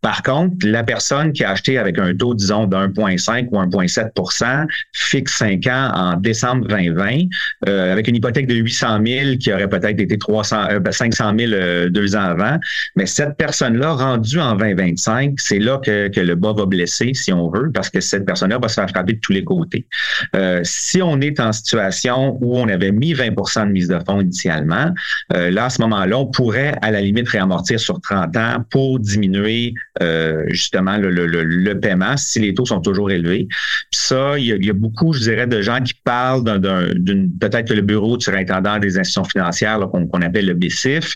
Par 0.00 0.22
contre, 0.22 0.66
la 0.66 0.82
personne 0.82 1.32
qui 1.32 1.44
a 1.44 1.50
acheté 1.50 1.78
avec 1.78 1.98
un 1.98 2.14
taux, 2.14 2.34
disons, 2.34 2.66
de 2.66 2.76
1,5 2.76 3.48
ou 3.52 3.58
1,7% 3.58 4.66
fixe 4.92 5.36
5 5.38 5.66
ans 5.68 5.92
en 5.94 6.16
décembre 6.16 6.66
2020, 6.66 7.18
euh, 7.68 7.92
avec 7.92 8.08
une 8.08 8.16
hypothèque 8.16 8.48
de 8.48 8.56
800 8.56 8.98
000 9.06 9.36
qui 9.36 9.52
aurait 9.52 9.68
peut-être 9.68 10.00
été 10.00 10.18
300, 10.18 10.80
500 10.90 11.34
000 11.38 11.88
deux 11.90 12.16
ans 12.16 12.22
avant, 12.22 12.58
mais 12.96 13.06
cette 13.06 13.36
personne-là, 13.36 13.92
rendue 13.92 14.40
en 14.40 14.56
2025, 14.56 15.34
c'est 15.38 15.58
là 15.58 15.77
que, 15.78 16.20
le 16.20 16.34
bas 16.34 16.52
va 16.52 16.66
blesser, 16.66 17.12
si 17.14 17.32
on 17.32 17.48
veut, 17.50 17.70
parce 17.72 17.90
que 17.90 18.00
cette 18.00 18.26
personne-là 18.26 18.58
va 18.58 18.68
se 18.68 18.74
faire 18.74 18.88
frapper 18.88 19.14
de 19.14 19.20
tous 19.20 19.32
les 19.32 19.44
côtés. 19.44 19.86
Euh, 20.34 20.60
si 20.64 21.00
on 21.02 21.20
est 21.20 21.40
en 21.40 21.52
situation 21.52 22.38
où 22.40 22.56
on 22.56 22.68
avait 22.68 22.92
mis 22.92 23.14
20% 23.14 23.66
de 23.66 23.72
mise 23.72 23.88
de 23.88 23.98
fonds 24.06 24.20
initialement, 24.20 24.92
euh, 25.34 25.50
là, 25.50 25.66
à 25.66 25.70
ce 25.70 25.80
moment-là, 25.82 26.18
on 26.18 26.26
pourrait 26.26 26.74
à 26.82 26.90
la 26.90 27.00
limite 27.00 27.28
réamortir 27.28 27.78
sur 27.78 28.00
30 28.00 28.36
ans 28.36 28.64
pour 28.70 28.98
diminuer 28.98 29.74
euh, 30.02 30.44
justement 30.48 30.96
le, 30.96 31.10
le, 31.10 31.26
le, 31.26 31.80
paiement 31.80 32.16
si 32.16 32.40
les 32.40 32.54
taux 32.54 32.66
sont 32.66 32.80
toujours 32.80 33.10
élevés. 33.10 33.46
Puis 33.90 34.00
ça, 34.00 34.38
il 34.38 34.46
y, 34.46 34.70
a, 34.70 34.72
beaucoup, 34.72 35.12
je 35.12 35.20
dirais, 35.20 35.46
de 35.46 35.60
gens 35.60 35.80
qui 35.80 35.94
parlent 36.04 36.44
d'une 36.96 37.30
peut-être 37.38 37.68
que 37.68 37.74
le 37.74 37.82
bureau 37.82 38.16
du 38.16 38.24
surintendant 38.24 38.78
des 38.78 38.98
institutions 38.98 39.24
financières 39.24 39.78
qu'on 39.90 40.22
appelle 40.22 40.46
le 40.46 40.54
BCIF 40.54 41.14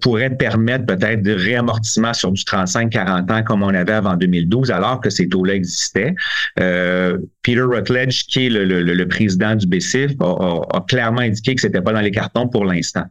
pourrait 0.00 0.30
permettre 0.30 0.86
peut-être 0.86 1.22
de 1.22 1.32
réamortissement 1.32 2.14
sur 2.14 2.32
du 2.32 2.42
35-40 2.42 3.32
ans 3.32 3.42
comme 3.42 3.62
on 3.62 3.74
avait 3.74 3.85
avant 3.92 4.16
2012, 4.16 4.70
alors 4.70 5.00
que 5.00 5.10
ces 5.10 5.28
taux-là 5.28 5.54
existaient. 5.54 6.14
Euh, 6.60 7.18
Peter 7.42 7.60
Rutledge, 7.62 8.24
qui 8.26 8.46
est 8.46 8.50
le, 8.50 9.08
président 9.08 9.54
du 9.54 9.66
BCIF, 9.66 10.12
a, 10.20 10.84
clairement 10.88 11.20
indiqué 11.20 11.54
que 11.54 11.60
c'était 11.60 11.80
pas 11.80 11.92
dans 11.92 12.00
les 12.00 12.10
cartons 12.10 12.48
pour 12.48 12.64
l'instant. 12.64 13.04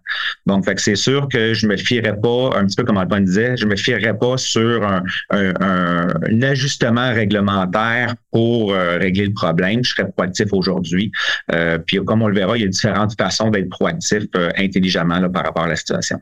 Donc, 0.46 0.66
c'est 0.78 0.96
sûr 0.96 1.28
que 1.30 1.54
je 1.54 1.68
me 1.68 1.78
fierais 1.78 2.20
pas, 2.20 2.52
un 2.56 2.66
petit 2.66 2.76
peu 2.76 2.84
comme 2.84 2.98
Antoine 2.98 3.26
disait, 3.26 3.56
je 3.58 3.66
me 3.66 3.76
fierais 3.76 4.18
pas 4.18 4.38
sur 4.38 4.86
un, 5.30 6.42
ajustement 6.42 7.14
réglementaire 7.14 8.16
pour 8.32 8.74
euh, 8.74 8.98
régler 8.98 9.28
le 9.28 9.34
problème. 9.34 9.84
Je 9.84 9.92
serais 9.92 10.10
proactif 10.10 10.48
aujourd'hui. 10.52 11.12
Euh, 11.52 11.78
puis, 11.78 11.98
comme 12.04 12.22
on 12.22 12.28
le 12.28 12.36
verra, 12.36 12.58
il 12.58 12.64
y 12.64 12.66
a 12.66 12.70
différentes 12.70 13.16
façons 13.20 13.50
d'être 13.50 13.70
proactif 13.70 14.24
intelligemment 14.58 15.30
par 15.30 15.44
rapport 15.44 15.64
à 15.64 15.70
la 15.70 15.76
situation. 15.76 16.20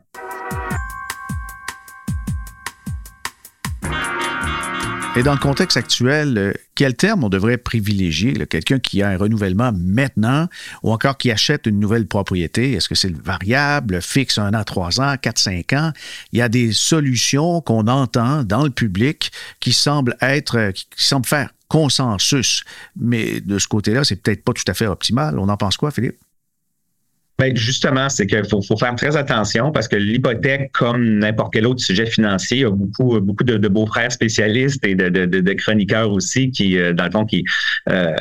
Et 5.16 5.22
dans 5.22 5.32
le 5.32 5.38
contexte 5.38 5.76
actuel, 5.76 6.36
euh, 6.36 6.52
quel 6.74 6.96
terme 6.96 7.22
on 7.22 7.28
devrait 7.28 7.56
privilégier? 7.56 8.32
Quelqu'un 8.46 8.80
qui 8.80 9.00
a 9.00 9.10
un 9.10 9.16
renouvellement 9.16 9.70
maintenant 9.72 10.48
ou 10.82 10.90
encore 10.90 11.16
qui 11.16 11.30
achète 11.30 11.66
une 11.66 11.78
nouvelle 11.78 12.08
propriété? 12.08 12.72
Est-ce 12.72 12.88
que 12.88 12.96
c'est 12.96 13.10
le 13.10 13.22
variable, 13.22 14.02
fixe 14.02 14.38
un 14.38 14.54
an, 14.54 14.64
trois 14.64 15.00
ans, 15.00 15.14
quatre, 15.16 15.38
cinq 15.38 15.72
ans? 15.72 15.92
Il 16.32 16.40
y 16.40 16.42
a 16.42 16.48
des 16.48 16.72
solutions 16.72 17.60
qu'on 17.60 17.86
entend 17.86 18.42
dans 18.42 18.64
le 18.64 18.70
public 18.70 19.30
qui 19.60 19.72
semblent 19.72 20.16
être, 20.20 20.72
qui 20.72 20.86
semblent 20.96 21.28
faire 21.28 21.50
consensus. 21.68 22.64
Mais 22.96 23.40
de 23.40 23.60
ce 23.60 23.68
côté-là, 23.68 24.02
c'est 24.02 24.16
peut-être 24.16 24.42
pas 24.42 24.52
tout 24.52 24.64
à 24.66 24.74
fait 24.74 24.88
optimal. 24.88 25.38
On 25.38 25.48
en 25.48 25.56
pense 25.56 25.76
quoi, 25.76 25.92
Philippe? 25.92 26.18
Ben 27.38 27.56
justement, 27.56 28.08
c'est 28.08 28.26
qu'il 28.26 28.44
faut, 28.48 28.62
faut, 28.62 28.76
faire 28.76 28.94
très 28.94 29.16
attention 29.16 29.72
parce 29.72 29.88
que 29.88 29.96
l'hypothèque, 29.96 30.70
comme 30.72 31.18
n'importe 31.18 31.52
quel 31.52 31.66
autre 31.66 31.80
sujet 31.80 32.06
financier, 32.06 32.64
a 32.64 32.70
beaucoup, 32.70 33.20
beaucoup 33.20 33.42
de, 33.42 33.56
de 33.56 33.68
beaux-frères 33.68 34.12
spécialistes 34.12 34.84
et 34.86 34.94
de, 34.94 35.08
de, 35.08 35.26
de, 35.26 35.52
chroniqueurs 35.54 36.12
aussi 36.12 36.52
qui, 36.52 36.78
euh, 36.78 36.92
dans 36.92 37.06
le 37.06 37.10
fond, 37.10 37.26
qui 37.26 37.44
euh, 37.88 38.14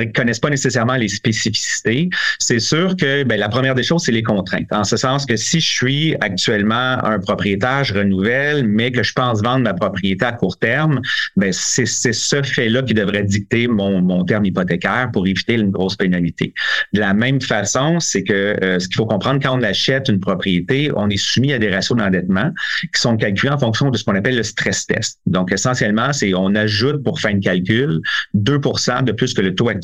connaissent 0.00 0.40
pas 0.40 0.50
nécessairement 0.50 0.96
les 0.96 1.08
spécificités. 1.08 2.08
C'est 2.38 2.60
sûr 2.60 2.96
que 2.96 3.24
ben, 3.24 3.38
la 3.38 3.48
première 3.48 3.74
des 3.74 3.82
choses, 3.82 4.04
c'est 4.04 4.12
les 4.12 4.22
contraintes. 4.22 4.72
En 4.72 4.84
ce 4.84 4.96
sens 4.96 5.26
que 5.26 5.36
si 5.36 5.60
je 5.60 5.68
suis 5.68 6.14
actuellement 6.20 7.04
un 7.04 7.18
propriétaire, 7.18 7.84
je 7.84 7.94
renouvelle, 7.94 8.66
mais 8.66 8.90
que 8.90 9.02
je 9.02 9.12
pense 9.12 9.42
vendre 9.42 9.64
ma 9.64 9.74
propriété 9.74 10.24
à 10.24 10.32
court 10.32 10.58
terme, 10.58 11.00
ben, 11.36 11.52
c'est 11.52 11.86
ce 11.86 12.42
fait-là 12.42 12.82
qui 12.82 12.94
devrait 12.94 13.24
dicter 13.24 13.68
mon, 13.68 14.00
mon 14.00 14.24
terme 14.24 14.44
hypothécaire 14.44 15.10
pour 15.12 15.26
éviter 15.26 15.54
une 15.54 15.70
grosse 15.70 15.96
pénalité. 15.96 16.52
De 16.92 17.00
la 17.00 17.14
même 17.14 17.40
façon, 17.40 18.00
c'est 18.00 18.22
que 18.22 18.56
euh, 18.62 18.78
ce 18.78 18.88
qu'il 18.88 18.96
faut 18.96 19.06
comprendre, 19.06 19.40
quand 19.42 19.58
on 19.58 19.62
achète 19.62 20.08
une 20.08 20.20
propriété, 20.20 20.90
on 20.96 21.08
est 21.10 21.16
soumis 21.16 21.52
à 21.52 21.58
des 21.58 21.70
ratios 21.70 21.98
d'endettement 21.98 22.50
qui 22.94 23.00
sont 23.00 23.16
calculés 23.16 23.52
en 23.52 23.58
fonction 23.58 23.90
de 23.90 23.96
ce 23.96 24.04
qu'on 24.04 24.14
appelle 24.14 24.36
le 24.36 24.42
stress 24.42 24.86
test. 24.86 25.18
Donc, 25.26 25.52
essentiellement, 25.52 26.12
c'est 26.12 26.34
on 26.34 26.54
ajoute 26.54 27.02
pour 27.02 27.20
fin 27.20 27.34
de 27.34 27.40
calcul 27.42 28.00
2% 28.36 29.04
de 29.04 29.12
plus 29.12 29.34
que 29.34 29.40
le 29.40 29.54
taux 29.54 29.68
actuel 29.68 29.83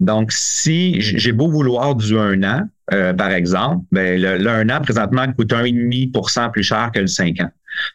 donc, 0.00 0.32
si 0.32 1.00
j'ai 1.00 1.32
beau 1.32 1.48
vouloir 1.48 1.94
du 1.94 2.18
1 2.18 2.42
an, 2.42 2.68
euh, 2.92 3.12
par 3.12 3.30
exemple, 3.30 3.84
ben, 3.92 4.20
le, 4.20 4.48
1 4.48 4.68
an 4.70 4.80
présentement 4.80 5.30
coûte 5.32 5.52
1,5% 5.52 6.50
plus 6.50 6.62
cher 6.62 6.90
que 6.94 7.00
le 7.00 7.06
5 7.06 7.40
ans. 7.40 7.50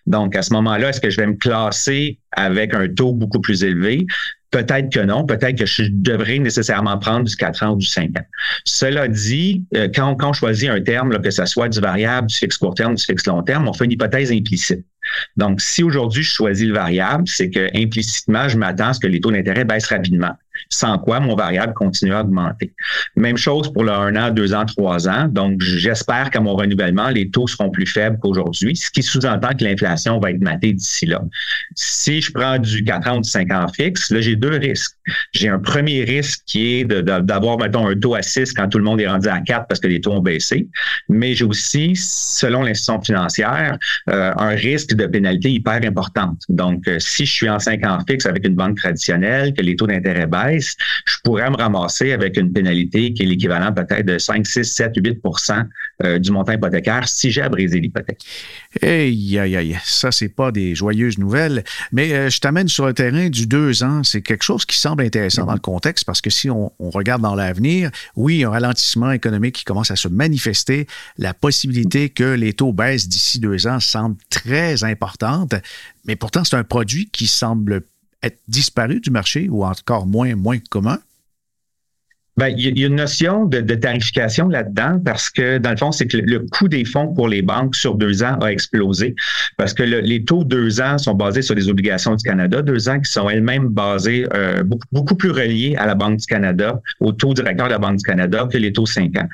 Donc, 0.05 0.35
à 0.35 0.41
ce 0.41 0.53
moment-là, 0.53 0.89
est-ce 0.89 1.01
que 1.01 1.09
je 1.09 1.17
vais 1.17 1.27
me 1.27 1.35
classer 1.35 2.19
avec 2.31 2.73
un 2.73 2.87
taux 2.87 3.13
beaucoup 3.13 3.41
plus 3.41 3.63
élevé? 3.63 4.05
Peut-être 4.51 4.93
que 4.93 4.99
non. 4.99 5.25
Peut-être 5.25 5.57
que 5.57 5.65
je 5.65 5.85
devrais 5.89 6.37
nécessairement 6.37 6.97
prendre 6.99 7.25
du 7.25 7.35
4 7.35 7.63
ans 7.63 7.69
ou 7.71 7.77
du 7.77 7.87
5 7.87 8.17
ans. 8.19 8.25
Cela 8.65 9.07
dit, 9.07 9.63
euh, 9.75 9.89
quand, 9.93 10.15
on 10.21 10.31
choisit 10.31 10.69
un 10.69 10.79
terme, 10.79 11.19
que 11.19 11.31
ce 11.31 11.45
soit 11.45 11.69
du 11.69 11.79
variable, 11.79 12.27
du 12.27 12.35
fixe 12.35 12.57
court 12.57 12.75
terme, 12.75 12.93
du 12.93 13.03
fixe 13.03 13.25
long 13.25 13.41
terme, 13.41 13.67
on 13.67 13.73
fait 13.73 13.85
une 13.85 13.93
hypothèse 13.93 14.31
implicite. 14.31 14.85
Donc, 15.37 15.59
si 15.59 15.81
aujourd'hui 15.81 16.21
je 16.21 16.31
choisis 16.31 16.67
le 16.67 16.73
variable, 16.73 17.23
c'est 17.25 17.49
que 17.49 17.67
implicitement, 17.75 18.47
je 18.47 18.57
m'attends 18.57 18.89
à 18.89 18.93
ce 18.93 18.99
que 18.99 19.07
les 19.07 19.19
taux 19.19 19.31
d'intérêt 19.31 19.65
baissent 19.65 19.87
rapidement. 19.87 20.33
Sans 20.69 20.97
quoi 20.97 21.19
mon 21.19 21.35
variable 21.35 21.73
continue 21.73 22.13
à 22.13 22.21
augmenter. 22.21 22.73
Même 23.15 23.37
chose 23.37 23.71
pour 23.71 23.83
le 23.83 23.91
1 23.91 24.15
an, 24.15 24.31
2 24.31 24.53
ans, 24.53 24.65
3 24.65 25.09
ans. 25.09 25.27
Donc, 25.27 25.61
j'espère 25.61 26.29
qu'à 26.29 26.39
mon 26.39 26.55
renouvellement, 26.55 27.09
les 27.09 27.29
taux 27.29 27.47
seront 27.47 27.69
plus 27.69 27.85
faibles 27.85 28.17
qu'aujourd'hui, 28.19 28.75
ce 28.75 28.89
qui 28.91 29.03
sous-entend 29.03 29.49
que 29.57 29.63
l'inflation 29.63 30.19
va 30.19 30.31
être 30.31 30.41
matée 30.41 30.73
d'ici 30.73 31.05
là. 31.05 31.21
Si 31.75 32.21
je 32.21 32.31
prends 32.31 32.57
du 32.59 32.83
4 32.83 33.07
ans 33.07 33.17
ou 33.17 33.21
du 33.21 33.29
5 33.29 33.51
ans 33.51 33.67
fixe, 33.67 34.11
là, 34.11 34.21
j'ai 34.21 34.35
deux 34.35 34.57
risques. 34.57 34.95
J'ai 35.33 35.49
un 35.49 35.59
premier 35.59 36.03
risque 36.03 36.41
qui 36.45 36.79
est 36.79 36.85
d'avoir, 36.85 37.57
mettons, 37.57 37.87
un 37.87 37.95
taux 37.95 38.15
à 38.15 38.21
6 38.21 38.53
quand 38.53 38.67
tout 38.69 38.77
le 38.77 38.83
monde 38.83 39.01
est 39.01 39.07
rendu 39.07 39.27
à 39.27 39.39
4 39.41 39.67
parce 39.67 39.79
que 39.79 39.87
les 39.87 40.01
taux 40.01 40.13
ont 40.13 40.21
baissé. 40.21 40.67
Mais 41.09 41.33
j'ai 41.33 41.45
aussi, 41.45 41.93
selon 41.95 42.61
l'institution 42.61 43.01
financière, 43.01 43.77
euh, 44.09 44.31
un 44.37 44.49
risque 44.49 44.93
de 44.93 45.05
pénalité 45.05 45.51
hyper 45.51 45.79
importante. 45.83 46.41
Donc, 46.49 46.87
euh, 46.87 46.99
si 46.99 47.25
je 47.25 47.33
suis 47.33 47.49
en 47.49 47.59
5 47.59 47.85
ans 47.85 47.99
fixe 48.07 48.25
avec 48.25 48.45
une 48.45 48.55
banque 48.55 48.77
traditionnelle, 48.77 49.53
que 49.53 49.61
les 49.61 49.75
taux 49.75 49.87
d'intérêt 49.87 50.27
baissent, 50.27 50.42
je 50.51 51.15
pourrais 51.23 51.49
me 51.49 51.55
ramasser 51.55 52.11
avec 52.11 52.37
une 52.37 52.51
pénalité 52.51 53.13
qui 53.13 53.23
est 53.23 53.25
l'équivalent 53.25 53.73
peut-être 53.73 54.05
de 54.05 54.17
5, 54.17 54.45
6, 54.45 54.63
7, 54.63 54.91
8 54.95 55.21
du 56.19 56.31
montant 56.31 56.53
hypothécaire 56.53 57.07
si 57.07 57.31
j'ai 57.31 57.41
à 57.41 57.49
briser 57.49 57.79
l'hypothèque. 57.79 58.21
Aïe, 58.81 59.37
aïe, 59.37 59.55
aïe. 59.55 59.77
Ça, 59.83 60.11
c'est 60.11 60.29
pas 60.29 60.51
des 60.51 60.75
joyeuses 60.75 61.17
nouvelles. 61.17 61.63
Mais 61.91 62.13
euh, 62.13 62.29
je 62.29 62.39
t'amène 62.39 62.67
sur 62.67 62.85
le 62.85 62.93
terrain 62.93 63.29
du 63.29 63.47
deux 63.47 63.83
ans. 63.83 64.03
C'est 64.03 64.21
quelque 64.21 64.43
chose 64.43 64.65
qui 64.65 64.77
semble 64.77 65.03
intéressant 65.03 65.45
dans 65.45 65.53
le 65.53 65.59
contexte 65.59 66.05
parce 66.05 66.21
que 66.21 66.29
si 66.29 66.49
on 66.49 66.71
regarde 66.79 67.21
dans 67.21 67.35
l'avenir, 67.35 67.91
oui, 68.15 68.43
un 68.43 68.49
ralentissement 68.49 69.11
économique 69.11 69.55
qui 69.55 69.63
commence 69.63 69.91
à 69.91 69.95
se 69.95 70.07
manifester. 70.07 70.87
La 71.17 71.33
possibilité 71.33 72.09
que 72.09 72.23
les 72.23 72.53
taux 72.53 72.73
baissent 72.73 73.07
d'ici 73.07 73.39
deux 73.39 73.67
ans 73.67 73.79
semble 73.79 74.17
très 74.29 74.83
importante. 74.83 75.55
Mais 76.05 76.15
pourtant, 76.15 76.43
c'est 76.43 76.55
un 76.55 76.63
produit 76.63 77.09
qui 77.11 77.27
semble 77.27 77.83
être 78.23 78.39
disparu 78.47 78.99
du 78.99 79.11
marché 79.11 79.49
ou 79.49 79.63
encore 79.63 80.05
moins, 80.05 80.35
moins 80.35 80.59
commun. 80.69 80.99
Ben, 82.37 82.47
il 82.57 82.79
y 82.79 82.83
a 82.83 82.87
une 82.87 82.95
notion 82.95 83.45
de, 83.45 83.61
de 83.61 83.75
tarification 83.75 84.47
là-dedans 84.47 84.99
parce 85.05 85.29
que, 85.29 85.59
dans 85.59 85.69
le 85.71 85.77
fond, 85.77 85.91
c'est 85.91 86.07
que 86.07 86.17
le, 86.17 86.39
coût 86.51 86.67
des 86.67 86.83
fonds 86.83 87.13
pour 87.13 87.27
les 87.27 87.41
banques 87.41 87.75
sur 87.75 87.95
deux 87.95 88.23
ans 88.23 88.37
a 88.41 88.51
explosé 88.51 89.15
parce 89.57 89.73
que 89.73 89.83
le, 89.83 89.99
les 89.99 90.23
taux 90.23 90.43
deux 90.43 90.81
ans 90.81 90.97
sont 90.97 91.13
basés 91.13 91.43
sur 91.43 91.53
les 91.53 91.69
obligations 91.69 92.15
du 92.15 92.23
Canada, 92.23 92.61
deux 92.61 92.89
ans 92.89 92.99
qui 92.99 93.11
sont 93.11 93.29
elles-mêmes 93.29 93.67
basées 93.67 94.25
euh, 94.33 94.63
beaucoup, 94.63 94.87
beaucoup, 94.91 95.15
plus 95.15 95.29
reliées 95.29 95.75
à 95.77 95.85
la 95.85 95.95
Banque 95.95 96.17
du 96.17 96.25
Canada, 96.25 96.81
au 96.99 97.11
taux 97.11 97.33
directeur 97.33 97.67
de 97.67 97.73
la 97.73 97.77
Banque 97.77 97.97
du 97.97 98.03
Canada 98.03 98.47
que 98.51 98.57
les 98.57 98.73
taux 98.73 98.85
cinq 98.85 99.15
ans. 99.17 99.27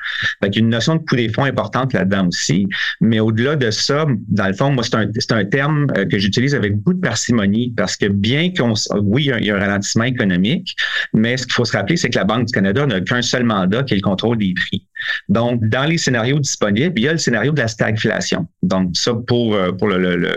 Fait 0.43 0.49
qu'il 0.49 0.61
y 0.61 0.63
a 0.63 0.65
une 0.65 0.71
notion 0.71 0.95
de 0.95 1.03
coût 1.05 1.15
des 1.15 1.29
fonds 1.29 1.45
importante 1.45 1.93
là-dedans 1.93 2.27
aussi. 2.27 2.67
Mais 2.99 3.19
au-delà 3.19 3.55
de 3.55 3.71
ça, 3.71 4.05
dans 4.27 4.47
le 4.47 4.53
fond, 4.53 4.71
moi, 4.71 4.83
c'est 4.83 4.95
un, 4.95 5.07
c'est 5.17 5.31
un 5.31 5.45
terme 5.45 5.87
euh, 5.97 6.05
que 6.05 6.17
j'utilise 6.17 6.53
avec 6.53 6.75
beaucoup 6.75 6.95
de 6.95 7.01
parcimonie 7.01 7.73
parce 7.77 7.95
que 7.95 8.07
bien 8.07 8.51
qu'on, 8.53 8.73
oui, 9.01 9.31
il 9.39 9.45
y 9.45 9.51
a 9.51 9.55
un 9.55 9.59
ralentissement 9.59 10.03
économique, 10.03 10.75
mais 11.13 11.37
ce 11.37 11.45
qu'il 11.45 11.53
faut 11.53 11.65
se 11.65 11.75
rappeler, 11.75 11.95
c'est 11.95 12.09
que 12.09 12.17
la 12.17 12.25
Banque 12.25 12.47
du 12.47 12.53
Canada 12.53 12.85
qu'un 13.05 13.21
seul 13.21 13.43
mandat 13.43 13.83
qui 13.83 13.93
est 13.93 13.97
le 13.97 14.01
contrôle 14.01 14.37
des 14.37 14.53
prix. 14.53 14.85
Donc, 15.29 15.63
dans 15.69 15.85
les 15.85 15.97
scénarios 15.97 16.39
disponibles, 16.39 16.93
il 16.97 17.03
y 17.03 17.07
a 17.07 17.13
le 17.13 17.17
scénario 17.17 17.51
de 17.51 17.59
la 17.59 17.67
stagflation. 17.67 18.47
Donc, 18.63 18.95
ça, 18.97 19.13
pour, 19.13 19.55
euh, 19.55 19.71
pour 19.71 19.87
le, 19.87 20.29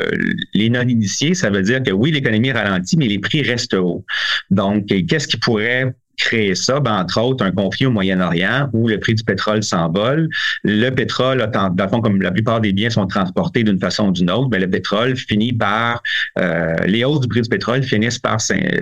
les 0.55 0.71
non-initiés, 0.71 1.35
ça 1.35 1.51
veut 1.51 1.63
dire 1.63 1.83
que 1.83 1.91
oui, 1.91 2.13
l'économie 2.13 2.53
ralentit, 2.53 2.97
mais 2.97 3.09
les 3.09 3.19
prix 3.19 3.43
restent 3.43 3.75
hauts. 3.75 4.05
Donc, 4.51 4.87
qu'est-ce 4.87 5.27
qui 5.27 5.39
pourrait 5.39 5.95
créé 6.17 6.55
ça? 6.55 6.81
Ben, 6.81 6.95
entre 6.99 7.21
autres, 7.21 7.45
un 7.45 7.53
conflit 7.53 7.87
au 7.87 7.91
Moyen-Orient 7.91 8.69
où 8.73 8.89
le 8.89 8.99
prix 8.99 9.15
du 9.15 9.25
pétrole 9.25 9.63
s'envole. 9.63 10.29
Le 10.63 10.91
pétrole, 10.91 11.51
dans 11.53 11.75
le 11.77 11.89
fond, 11.89 12.01
comme 12.01 12.21
la 12.23 12.31
plupart 12.31 12.61
des 12.61 12.73
biens 12.73 12.91
sont 12.91 13.07
transportés 13.07 13.65
d'une 13.65 13.79
façon 13.79 14.09
ou 14.09 14.13
d'une 14.13 14.31
autre, 14.31 14.49
ben, 14.49 14.61
le 14.61 14.69
pétrole 14.69 15.17
finit 15.17 15.53
par, 15.53 16.03
euh, 16.39 16.75
les 16.87 17.05
hausses 17.05 17.21
du 17.21 17.29
prix 17.29 17.43
du 17.43 17.49
pétrole 17.49 17.83
finissent 17.83 18.19
par, 18.19 18.39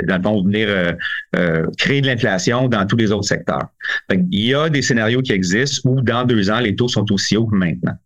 dans 0.06 0.34
le 0.34 0.42
venir 0.42 0.68
euh, 0.68 0.92
euh, 1.36 1.66
créer 1.78 2.00
de 2.00 2.06
l'inflation 2.06 2.68
dans 2.68 2.86
tous 2.86 2.96
les 2.96 3.12
autres 3.12 3.28
secteurs. 3.28 3.68
Il 4.10 4.46
y 4.46 4.54
a 4.54 4.68
des 4.68 4.82
scénarios 4.82 5.22
qui 5.22 5.32
existent 5.32 5.88
où 5.88 6.00
dans 6.00 6.24
deux 6.24 6.50
ans, 6.50 6.60
les 6.60 6.74
taux 6.74 6.88
sont 6.88 7.10
aussi 7.12 7.36
hauts 7.36 7.46
que 7.46 7.56
maintenant 7.56 7.96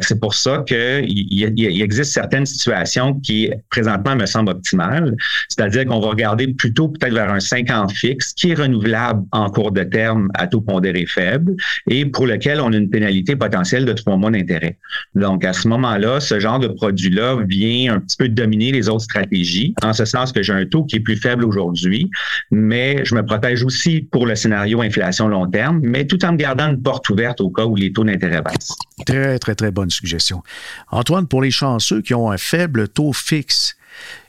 c'est 0.00 0.20
pour 0.20 0.34
ça 0.34 0.64
qu'il 0.66 1.06
il 1.08 1.82
existe 1.82 2.12
certaines 2.12 2.46
situations 2.46 3.14
qui, 3.20 3.50
présentement, 3.70 4.16
me 4.16 4.26
semblent 4.26 4.50
optimales. 4.50 5.16
C'est-à-dire 5.48 5.86
qu'on 5.86 6.00
va 6.00 6.08
regarder 6.08 6.48
plutôt 6.48 6.88
peut-être 6.88 7.14
vers 7.14 7.32
un 7.32 7.40
50 7.40 7.92
fixe 7.92 8.32
qui 8.32 8.50
est 8.50 8.54
renouvelable 8.54 9.24
en 9.32 9.50
cours 9.50 9.72
de 9.72 9.82
terme 9.82 10.28
à 10.34 10.46
taux 10.46 10.60
pondéré 10.60 11.06
faible 11.06 11.54
et 11.88 12.06
pour 12.06 12.26
lequel 12.26 12.60
on 12.60 12.72
a 12.72 12.76
une 12.76 12.90
pénalité 12.90 13.36
potentielle 13.36 13.84
de 13.84 13.92
trois 13.92 14.16
mois 14.16 14.30
d'intérêt. 14.30 14.78
Donc, 15.14 15.44
à 15.44 15.52
ce 15.52 15.68
moment-là, 15.68 16.20
ce 16.20 16.38
genre 16.40 16.58
de 16.58 16.68
produit-là 16.68 17.38
vient 17.46 17.94
un 17.94 18.00
petit 18.00 18.16
peu 18.16 18.28
dominer 18.28 18.72
les 18.72 18.88
autres 18.88 19.04
stratégies, 19.04 19.74
en 19.82 19.92
ce 19.92 20.04
sens 20.04 20.32
que 20.32 20.42
j'ai 20.42 20.52
un 20.52 20.66
taux 20.66 20.84
qui 20.84 20.96
est 20.96 21.00
plus 21.00 21.16
faible 21.16 21.44
aujourd'hui, 21.44 22.10
mais 22.50 23.04
je 23.04 23.14
me 23.14 23.24
protège 23.24 23.64
aussi 23.64 24.02
pour 24.12 24.26
le 24.26 24.34
scénario 24.34 24.82
inflation 24.82 25.28
long 25.28 25.46
terme, 25.46 25.80
mais 25.82 26.06
tout 26.06 26.22
en 26.24 26.32
me 26.32 26.36
gardant 26.36 26.68
une 26.68 26.82
porte 26.82 27.08
ouverte 27.10 27.40
au 27.40 27.50
cas 27.50 27.64
où 27.64 27.74
les 27.74 27.92
taux 27.92 28.04
d'intérêt 28.04 28.42
baissent. 28.42 28.74
Très, 29.06 29.38
très, 29.38 29.54
très 29.56 29.72
bonne 29.72 29.90
suggestion. 29.90 30.42
Antoine, 30.90 31.26
pour 31.26 31.42
les 31.42 31.50
chanceux 31.50 32.02
qui 32.02 32.14
ont 32.14 32.30
un 32.30 32.38
faible 32.38 32.88
taux 32.88 33.12
fixe, 33.12 33.76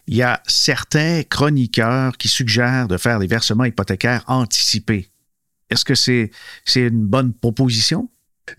il 0.08 0.16
y 0.16 0.24
a 0.24 0.42
certains 0.48 1.24
chroniqueurs 1.24 2.18
qui 2.18 2.30
suggèrent 2.30 2.88
de 2.88 2.98
faire 2.98 3.20
des 3.20 3.28
versements 3.28 3.66
hypothécaires 3.66 4.24
anticipés. 4.28 5.10
Est-ce 5.70 5.84
que 5.86 5.96
c'est 5.96 6.32
une 6.76 7.06
bonne 7.06 7.34
proposition? 7.34 8.10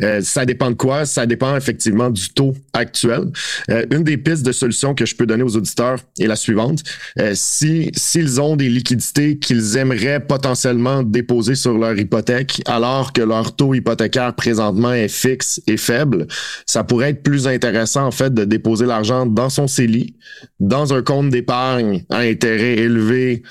Euh, 0.03 0.21
ça 0.23 0.45
dépend 0.45 0.71
de 0.71 0.77
quoi? 0.77 1.07
Ça 1.07 1.27
dépend 1.27 1.57
effectivement 1.57 2.11
du 2.11 2.29
taux 2.31 2.55
actuel. 2.73 3.25
Euh, 3.71 3.85
une 3.91 4.05
des 4.05 4.17
pistes 4.17 4.45
de 4.45 4.53
solution 4.53 4.95
que 4.95 5.07
je 5.07 5.17
peux 5.17 5.27
donner 5.27 5.43
aux 5.43 5.57
auditeurs 5.57 5.99
est 6.21 6.27
la 6.27 6.37
suivante. 6.37 6.83
Euh, 7.19 7.33
si 7.35 7.91
s'ils 7.95 8.41
ont 8.41 8.57
des 8.57 8.69
liquidités 8.69 9.39
qu'ils 9.39 9.77
aimeraient 9.77 10.21
potentiellement 10.21 11.03
déposer 11.03 11.55
sur 11.55 11.77
leur 11.79 11.99
hypothèque 11.99 12.63
alors 12.67 13.13
que 13.13 13.23
leur 13.23 13.57
taux 13.57 13.75
hypothécaire 13.75 14.35
présentement 14.35 14.93
est 14.93 15.09
fixe 15.09 15.61
et 15.67 15.77
faible, 15.77 16.27
ça 16.67 16.85
pourrait 16.85 17.11
être 17.11 17.23
plus 17.23 17.47
intéressant 17.47 18.07
en 18.07 18.11
fait 18.11 18.33
de 18.33 18.45
déposer 18.45 18.87
l'argent 18.87 19.27
dans 19.27 19.49
son 19.49 19.67
CELI, 19.67 20.15
dans 20.61 20.93
un 20.93 21.03
compte 21.03 21.31
d'épargne 21.31 22.05
à 22.11 22.19
intérêt 22.19 22.77
élevé 22.79 23.43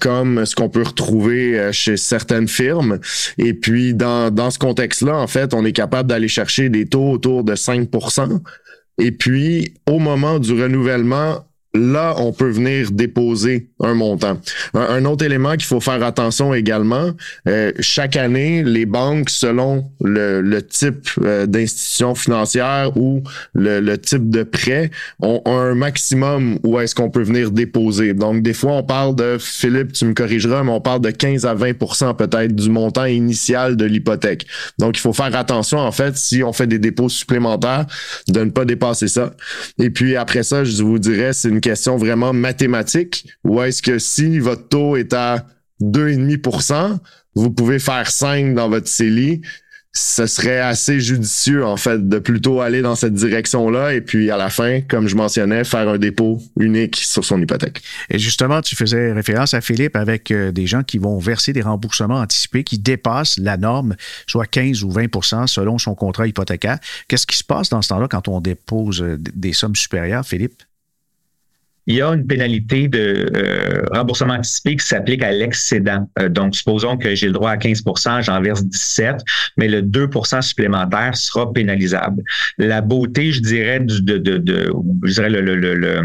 comme 0.00 0.46
ce 0.46 0.54
qu'on 0.54 0.68
peut 0.68 0.82
retrouver 0.82 1.70
chez 1.72 1.96
certaines 1.96 2.48
firmes. 2.48 2.98
Et 3.36 3.54
puis 3.54 3.94
dans, 3.94 4.30
dans 4.30 4.50
ce 4.50 4.58
contexte-là, 4.58 5.16
en 5.16 5.26
fait, 5.26 5.54
est 5.64 5.72
capable 5.72 6.08
d'aller 6.08 6.28
chercher 6.28 6.68
des 6.68 6.86
taux 6.86 7.10
autour 7.10 7.44
de 7.44 7.54
5% 7.54 8.40
Et 8.98 9.12
puis, 9.12 9.74
au 9.88 9.98
moment 9.98 10.38
du 10.38 10.52
renouvellement, 10.60 11.47
là, 11.78 12.14
on 12.18 12.32
peut 12.32 12.50
venir 12.50 12.90
déposer 12.90 13.68
un 13.80 13.94
montant. 13.94 14.38
Un, 14.74 15.04
autre 15.04 15.24
élément 15.24 15.52
qu'il 15.52 15.64
faut 15.64 15.80
faire 15.80 16.02
attention 16.02 16.54
également, 16.54 17.12
euh, 17.46 17.72
chaque 17.80 18.16
année, 18.16 18.62
les 18.62 18.86
banques, 18.86 19.30
selon 19.30 19.90
le, 20.00 20.60
type 20.60 21.08
euh, 21.22 21.46
d'institution 21.46 22.14
financière 22.14 22.96
ou 22.96 23.22
le, 23.54 23.96
type 23.96 24.30
de 24.30 24.42
prêt, 24.42 24.90
ont, 25.20 25.42
un 25.46 25.74
maximum 25.74 26.58
où 26.62 26.78
est-ce 26.78 26.94
qu'on 26.94 27.10
peut 27.10 27.22
venir 27.22 27.50
déposer. 27.50 28.14
Donc, 28.14 28.42
des 28.42 28.52
fois, 28.52 28.72
on 28.72 28.82
parle 28.82 29.14
de, 29.14 29.36
Philippe, 29.38 29.92
tu 29.92 30.04
me 30.04 30.14
corrigeras, 30.14 30.62
mais 30.62 30.72
on 30.72 30.80
parle 30.80 31.00
de 31.00 31.10
15 31.10 31.46
à 31.46 31.54
20% 31.54 32.16
peut-être 32.16 32.54
du 32.54 32.70
montant 32.70 33.04
initial 33.04 33.76
de 33.76 33.84
l'hypothèque. 33.84 34.46
Donc, 34.78 34.96
il 34.96 35.00
faut 35.00 35.12
faire 35.12 35.34
attention, 35.36 35.78
en 35.78 35.92
fait, 35.92 36.16
si 36.16 36.42
on 36.42 36.52
fait 36.52 36.66
des 36.66 36.78
dépôts 36.78 37.08
supplémentaires, 37.08 37.86
de 38.28 38.40
ne 38.40 38.50
pas 38.50 38.64
dépasser 38.64 39.08
ça. 39.08 39.34
Et 39.78 39.90
puis, 39.90 40.16
après 40.16 40.42
ça, 40.42 40.64
je 40.64 40.82
vous 40.82 40.98
dirais, 40.98 41.32
c'est 41.32 41.48
une 41.48 41.60
question 41.70 41.96
vraiment 41.96 42.32
mathématique 42.32 43.26
ou 43.44 43.62
est-ce 43.62 43.82
que 43.82 43.98
si 43.98 44.38
votre 44.38 44.68
taux 44.68 44.96
est 44.96 45.12
à 45.12 45.46
2,5% 45.82 46.98
vous 47.34 47.50
pouvez 47.50 47.78
faire 47.78 48.10
5 48.10 48.54
dans 48.54 48.68
votre 48.68 48.88
CELI 48.88 49.42
ce 49.92 50.26
serait 50.26 50.60
assez 50.60 51.00
judicieux, 51.00 51.64
en 51.64 51.76
fait, 51.76 52.08
de 52.08 52.18
plutôt 52.18 52.60
aller 52.60 52.82
dans 52.82 52.94
cette 52.94 53.14
direction-là 53.14 53.94
et 53.94 54.00
puis 54.00 54.30
à 54.30 54.36
la 54.36 54.50
fin, 54.50 54.80
comme 54.82 55.08
je 55.08 55.16
mentionnais, 55.16 55.64
faire 55.64 55.88
un 55.88 55.98
dépôt 55.98 56.40
unique 56.60 56.96
sur 56.96 57.24
son 57.24 57.40
hypothèque. 57.40 57.82
Et 58.10 58.18
justement, 58.18 58.60
tu 58.60 58.76
faisais 58.76 59.12
référence 59.12 59.54
à 59.54 59.60
Philippe 59.60 59.96
avec 59.96 60.30
euh, 60.30 60.52
des 60.52 60.66
gens 60.66 60.82
qui 60.82 60.98
vont 60.98 61.18
verser 61.18 61.52
des 61.52 61.62
remboursements 61.62 62.20
anticipés 62.20 62.64
qui 62.64 62.78
dépassent 62.78 63.38
la 63.38 63.56
norme, 63.56 63.96
soit 64.26 64.46
15 64.46 64.84
ou 64.84 64.90
20% 64.90 65.46
selon 65.46 65.78
son 65.78 65.94
contrat 65.94 66.26
hypothécaire. 66.26 66.78
Qu'est-ce 67.08 67.26
qui 67.26 67.36
se 67.36 67.44
passe 67.44 67.70
dans 67.70 67.82
ce 67.82 67.88
temps-là 67.88 68.08
quand 68.08 68.28
on 68.28 68.40
dépose 68.40 69.02
euh, 69.02 69.16
des 69.18 69.52
sommes 69.52 69.76
supérieures, 69.76 70.24
Philippe? 70.24 70.62
Il 71.88 71.94
y 71.94 72.02
a 72.02 72.08
une 72.08 72.26
pénalité 72.26 72.86
de 72.86 73.30
euh, 73.34 73.82
remboursement 73.92 74.34
anticipé 74.34 74.76
qui 74.76 74.86
s'applique 74.86 75.22
à 75.22 75.32
l'excédent. 75.32 76.06
Euh, 76.18 76.28
donc, 76.28 76.54
supposons 76.54 76.98
que 76.98 77.14
j'ai 77.14 77.26
le 77.28 77.32
droit 77.32 77.50
à 77.50 77.56
15% 77.56 78.22
j'en 78.22 78.42
verse 78.42 78.62
17, 78.62 79.16
mais 79.56 79.68
le 79.68 79.80
2% 79.80 80.42
supplémentaire 80.42 81.16
sera 81.16 81.50
pénalisable. 81.50 82.22
La 82.58 82.82
beauté, 82.82 83.32
je 83.32 83.40
dirais, 83.40 83.80
de, 83.80 84.18
de, 84.18 84.36
de, 84.36 84.70
je 85.04 85.14
dirais 85.14 85.30
le, 85.30 85.40
le, 85.40 85.56
le, 85.56 86.02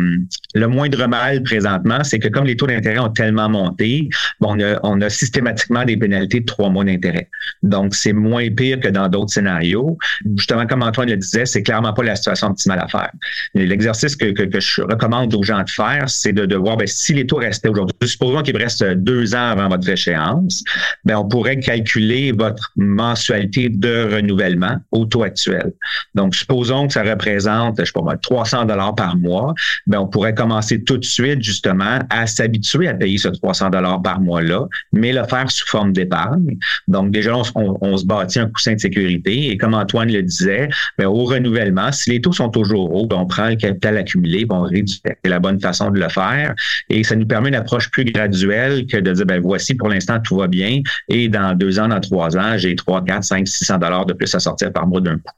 le, 0.55 0.67
moindre 0.67 1.05
mal 1.05 1.43
présentement, 1.43 2.01
c'est 2.05 2.19
que 2.19 2.29
comme 2.29 2.45
les 2.45 2.55
taux 2.55 2.67
d'intérêt 2.67 2.99
ont 2.99 3.09
tellement 3.09 3.49
monté, 3.49 4.07
bon, 4.39 4.55
on, 4.55 4.59
a, 4.61 4.79
on 4.83 5.01
a 5.01 5.09
systématiquement 5.09 5.83
des 5.83 5.97
pénalités 5.97 6.39
de 6.39 6.45
trois 6.45 6.69
mois 6.69 6.85
d'intérêt. 6.85 7.27
Donc, 7.61 7.93
c'est 7.93 8.13
moins 8.13 8.49
pire 8.49 8.79
que 8.79 8.87
dans 8.87 9.09
d'autres 9.09 9.33
scénarios. 9.33 9.97
Justement, 10.37 10.65
comme 10.65 10.81
Antoine 10.81 11.09
le 11.09 11.17
disait, 11.17 11.45
c'est 11.45 11.61
clairement 11.61 11.91
pas 11.91 12.03
la 12.03 12.15
situation 12.15 12.47
optimale 12.47 12.79
à 12.79 12.87
faire. 12.87 13.11
L'exercice 13.53 14.15
que, 14.15 14.31
que, 14.31 14.43
que 14.43 14.61
je 14.61 14.81
recommande 14.81 15.33
aux 15.35 15.43
gens 15.43 15.61
de 15.61 15.72
faire, 15.73 16.09
c'est 16.09 16.33
de, 16.33 16.45
de 16.45 16.55
voir 16.55 16.77
ben, 16.77 16.87
si 16.87 17.13
les 17.13 17.25
taux 17.25 17.37
restaient 17.37 17.69
aujourd'hui. 17.69 17.95
Supposons 18.03 18.41
qu'il 18.41 18.57
reste 18.57 18.83
deux 18.83 19.35
ans 19.35 19.49
avant 19.49 19.69
votre 19.69 19.87
échéance, 19.89 20.63
ben, 21.05 21.17
on 21.17 21.27
pourrait 21.27 21.59
calculer 21.59 22.31
votre 22.31 22.71
mensualité 22.75 23.69
de 23.69 24.15
renouvellement 24.15 24.77
au 24.91 25.05
taux 25.05 25.23
actuel. 25.23 25.73
Donc, 26.15 26.35
supposons 26.35 26.87
que 26.87 26.93
ça 26.93 27.03
représente, 27.03 27.79
je 27.79 27.85
sais 27.85 27.91
pas 27.93 28.17
300 28.17 28.65
dollars 28.65 28.95
par 28.95 29.15
mois, 29.15 29.53
ben, 29.87 29.99
on 29.99 30.07
pourrait 30.07 30.33
commencer 30.33 30.83
tout 30.83 30.97
de 30.97 31.05
suite, 31.05 31.41
justement, 31.41 31.99
à 32.09 32.27
s'habituer 32.27 32.87
à 32.87 32.93
payer 32.93 33.17
ce 33.17 33.29
300 33.29 33.69
dollars 33.69 34.01
par 34.01 34.19
mois-là, 34.19 34.67
mais 34.91 35.13
le 35.13 35.23
faire 35.25 35.49
sous 35.49 35.67
forme 35.67 35.93
d'épargne. 35.93 36.57
Donc, 36.87 37.11
déjà, 37.11 37.35
on, 37.55 37.97
se 37.97 38.05
bâtit 38.05 38.39
un 38.39 38.47
coussin 38.47 38.73
de 38.73 38.79
sécurité. 38.79 39.49
Et 39.49 39.57
comme 39.57 39.73
Antoine 39.73 40.11
le 40.11 40.21
disait, 40.21 40.69
ben, 40.97 41.07
au 41.07 41.25
renouvellement, 41.25 41.91
si 41.91 42.11
les 42.11 42.21
taux 42.21 42.31
sont 42.31 42.49
toujours 42.49 42.93
hauts, 42.93 43.07
ben, 43.07 43.17
on 43.17 43.25
prend 43.25 43.49
le 43.49 43.55
capital 43.55 43.97
accumulé, 43.97 44.45
ben, 44.45 44.55
on 44.57 44.63
réduit. 44.63 45.01
La 45.23 45.39
bonne 45.39 45.52
façon 45.59 45.91
de 45.91 45.99
le 45.99 46.09
faire. 46.09 46.53
Et 46.89 47.03
ça 47.03 47.15
nous 47.15 47.25
permet 47.25 47.49
une 47.49 47.55
approche 47.55 47.89
plus 47.89 48.05
graduelle 48.05 48.85
que 48.87 48.97
de 48.97 49.11
dire, 49.13 49.25
ben 49.25 49.41
voici, 49.41 49.75
pour 49.75 49.89
l'instant, 49.89 50.19
tout 50.19 50.37
va 50.37 50.47
bien. 50.47 50.81
Et 51.09 51.29
dans 51.29 51.55
deux 51.55 51.79
ans, 51.79 51.87
dans 51.87 51.99
trois 51.99 52.37
ans, 52.37 52.57
j'ai 52.57 52.75
3, 52.75 53.03
4, 53.03 53.23
5, 53.23 53.47
600 53.47 53.77
dollars 53.77 54.05
de 54.05 54.13
plus 54.13 54.33
à 54.35 54.39
sortir 54.39 54.71
par 54.71 54.87
mois 54.87 55.01
d'un 55.01 55.17
coup. 55.17 55.31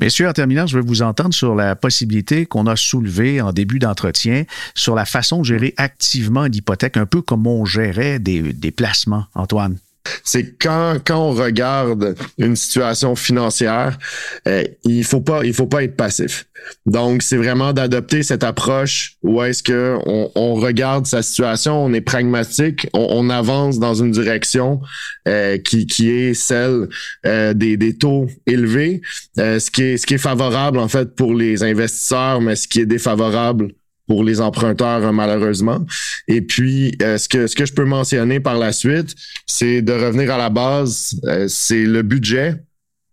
Messieurs, 0.00 0.28
en 0.28 0.32
terminant, 0.32 0.66
je 0.66 0.78
veux 0.78 0.84
vous 0.84 1.02
entendre 1.02 1.34
sur 1.34 1.54
la 1.54 1.76
possibilité 1.76 2.46
qu'on 2.46 2.66
a 2.66 2.76
soulevée 2.76 3.40
en 3.40 3.52
début 3.52 3.78
d'entretien 3.78 4.44
sur 4.74 4.94
la 4.94 5.04
façon 5.04 5.40
de 5.40 5.44
gérer 5.44 5.74
activement 5.76 6.44
l'hypothèque, 6.44 6.96
un 6.96 7.06
peu 7.06 7.22
comme 7.22 7.46
on 7.46 7.64
gérait 7.64 8.18
des, 8.18 8.52
des 8.52 8.70
placements, 8.70 9.26
Antoine 9.34 9.76
c'est 10.24 10.58
quand 10.58 10.98
quand 11.04 11.30
on 11.30 11.32
regarde 11.32 12.16
une 12.38 12.56
situation 12.56 13.16
financière, 13.16 13.98
euh, 14.46 14.64
il 14.84 15.04
faut 15.04 15.20
pas 15.20 15.44
il 15.44 15.54
faut 15.54 15.66
pas 15.66 15.84
être 15.84 15.96
passif. 15.96 16.46
Donc 16.86 17.22
c'est 17.22 17.36
vraiment 17.36 17.72
d'adopter 17.72 18.22
cette 18.22 18.42
approche 18.42 19.16
où 19.22 19.42
est-ce 19.42 19.62
que 19.62 19.96
on, 20.04 20.54
regarde 20.54 21.06
sa 21.06 21.22
situation, 21.22 21.84
on 21.84 21.92
est 21.92 22.00
pragmatique, 22.00 22.88
on, 22.92 23.30
avance 23.30 23.78
dans 23.78 23.94
une 23.94 24.10
direction 24.10 24.80
euh, 25.28 25.56
qui 25.58 25.86
qui 25.86 26.10
est 26.10 26.34
celle 26.34 26.88
euh, 27.26 27.54
des, 27.54 27.76
des 27.76 27.96
taux 27.96 28.26
élevés, 28.46 29.02
ce 29.36 29.70
qui 29.70 29.82
est 29.82 29.96
ce 29.98 30.06
qui 30.06 30.14
est 30.14 30.18
favorable 30.18 30.78
en 30.78 30.88
fait 30.88 31.14
pour 31.14 31.34
les 31.34 31.62
investisseurs, 31.62 32.40
mais 32.40 32.56
ce 32.56 32.66
qui 32.66 32.80
est 32.80 32.86
défavorable 32.86 33.68
pour 34.08 34.24
les 34.24 34.40
emprunteurs 34.40 35.04
euh, 35.04 35.12
malheureusement. 35.12 35.86
Et 36.26 36.40
puis 36.40 36.96
euh, 37.02 37.18
ce 37.18 37.28
que 37.28 37.46
ce 37.46 37.54
que 37.54 37.64
je 37.64 37.72
peux 37.72 37.84
mentionner 37.84 38.40
par 38.40 38.58
la 38.58 38.72
suite, 38.72 39.14
c'est 39.46 39.82
de 39.82 39.92
revenir 39.92 40.32
à 40.32 40.38
la 40.38 40.50
base, 40.50 41.14
euh, 41.26 41.46
c'est 41.46 41.84
le 41.84 42.02
budget. 42.02 42.56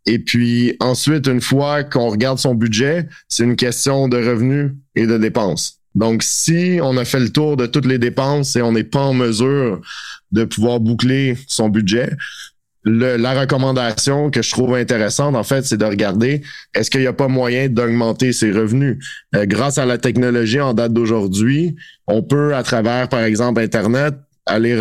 Et 0.08 0.20
puis 0.20 0.76
ensuite, 0.80 1.28
une 1.28 1.42
fois 1.42 1.84
qu'on 1.84 2.10
regarde 2.10 2.40
son 2.40 2.56
budget, 2.56 3.08
c'est 3.28 3.44
une 3.44 3.56
question 3.56 4.08
de 4.08 4.18
revenus 4.18 4.72
et 4.96 5.06
de 5.06 5.18
dépenses. 5.18 5.80
Donc, 5.96 6.24
si 6.24 6.80
on 6.84 6.98
a 6.98 7.06
fait 7.06 7.22
le 7.22 7.30
tour 7.30 7.56
de 7.56 7.66
toutes 7.66 7.86
les 7.86 7.98
dépenses 7.98 8.56
et 8.56 8.62
on 8.62 8.74
n'est 8.74 8.84
pas 8.84 9.02
en 9.02 9.14
mesure 9.14 9.82
de 10.32 10.44
pouvoir 10.44 10.80
boucler 10.80 11.38
son 11.48 11.70
budget, 11.70 12.12
la 12.86 13.40
recommandation 13.40 14.30
que 14.30 14.42
je 14.42 14.52
trouve 14.52 14.76
intéressante, 14.76 15.36
en 15.36 15.44
fait, 15.44 15.66
c'est 15.66 15.78
de 15.78 15.86
regarder 15.86 16.42
est-ce 16.76 16.92
qu'il 16.92 17.02
n'y 17.02 17.08
a 17.08 17.14
pas 17.14 17.28
moyen 17.28 17.68
d'augmenter 17.68 18.32
ses 18.32 18.52
revenus? 18.52 18.98
Euh, 19.36 19.46
grâce 19.46 19.78
à 19.78 19.86
la 19.86 19.98
technologie 19.98 20.62
en 20.62 20.74
date 20.74 20.94
d'aujourd'hui, 20.94 21.76
on 22.08 22.22
peut, 22.22 22.56
à 22.56 22.64
travers, 22.64 23.10
par 23.10 23.24
exemple, 23.24 23.60
Internet, 23.60 24.14
aller, 24.46 24.80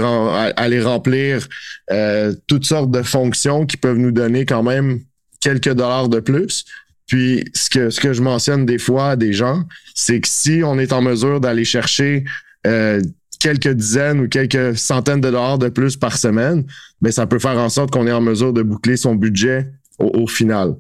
aller 0.57 0.83
remplir 0.83 1.49
euh, 1.91 2.35
toutes 2.47 2.67
sortes 2.67 2.91
de 2.91 3.03
fonctions 3.03 3.65
qui 3.65 3.79
peuvent 3.79 3.97
nous 3.97 4.13
donner 4.13 4.45
quand 4.45 4.63
même 4.63 5.01
quelques 5.41 5.73
dollars 5.73 6.11
de 6.11 6.21
plus. 6.21 6.67
Puis 7.07 7.45
ce 7.55 7.71
que, 7.71 7.91
ce 7.91 8.01
que 8.01 8.13
je 8.13 8.23
mentionne 8.23 8.67
des 8.67 8.79
fois 8.79 9.11
à 9.11 9.17
des 9.17 9.33
gens, 9.33 9.63
c'est 9.95 10.21
que 10.21 10.29
si 10.29 10.63
on 10.65 10.79
est 10.79 10.93
en 10.93 11.03
mesure 11.03 11.41
d'aller 11.41 11.65
chercher 11.65 12.25
euh, 12.67 13.01
quelques 13.45 13.75
dizaines 13.75 14.21
ou 14.21 14.29
quelques 14.29 14.77
centaines 14.77 15.21
de 15.21 15.31
dollars 15.31 15.59
de 15.59 15.69
plus 15.69 15.97
par 15.97 16.17
semaine, 16.17 16.65
mais 17.01 17.11
ben, 17.11 17.13
ça 17.13 17.27
peut 17.27 17.39
faire 17.39 17.59
en 17.59 17.69
sorte 17.69 17.91
qu'on 17.91 18.07
est 18.07 18.13
en 18.13 18.23
mesure 18.23 18.53
de 18.55 18.63
boucler 18.63 18.97
son 18.97 19.15
budget 19.15 19.71
au, 19.99 20.27
final. 20.27 20.75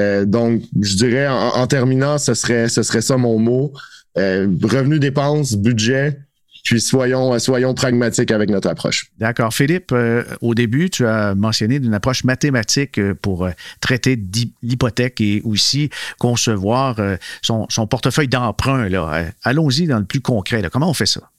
Euh, 0.00 0.24
donc, 0.24 0.62
je 0.80 0.96
dirais 0.96 1.28
en, 1.28 1.66
terminant, 1.66 2.18
ce 2.18 2.34
serait, 2.34 2.68
ce 2.68 2.82
serait 2.82 3.02
ça 3.02 3.16
mon 3.16 3.38
mot. 3.38 3.72
Euh, 4.16 4.48
revenu 4.64 4.98
dépenses, 4.98 5.54
budget, 5.54 6.18
puis 6.64 6.80
soyons, 6.80 7.38
soyons 7.38 7.72
pragmatiques 7.74 8.30
avec 8.30 8.50
notre 8.50 8.68
approche. 8.68 9.10
D'accord. 9.18 9.54
Philippe, 9.54 9.90
euh, 9.92 10.22
au 10.40 10.54
début, 10.54 10.90
tu 10.90 11.06
as 11.06 11.34
mentionné 11.34 11.76
une 11.76 11.94
approche 11.94 12.24
mathématique 12.24 12.98
euh, 12.98 13.14
pour 13.14 13.46
euh, 13.46 13.50
traiter 13.80 14.20
l'hypothèque 14.62 15.20
et 15.20 15.40
aussi 15.44 15.88
concevoir 16.18 16.96
son 17.42 17.86
portefeuille 17.86 18.28
d'emprunt. 18.28 18.88
Allons-y 19.42 19.86
dans 19.86 19.98
le 19.98 20.04
plus 20.04 20.20
concret. 20.20 20.62
Comment 20.70 20.90
on 20.90 20.94
fait 20.94 21.06
ça? 21.06 21.30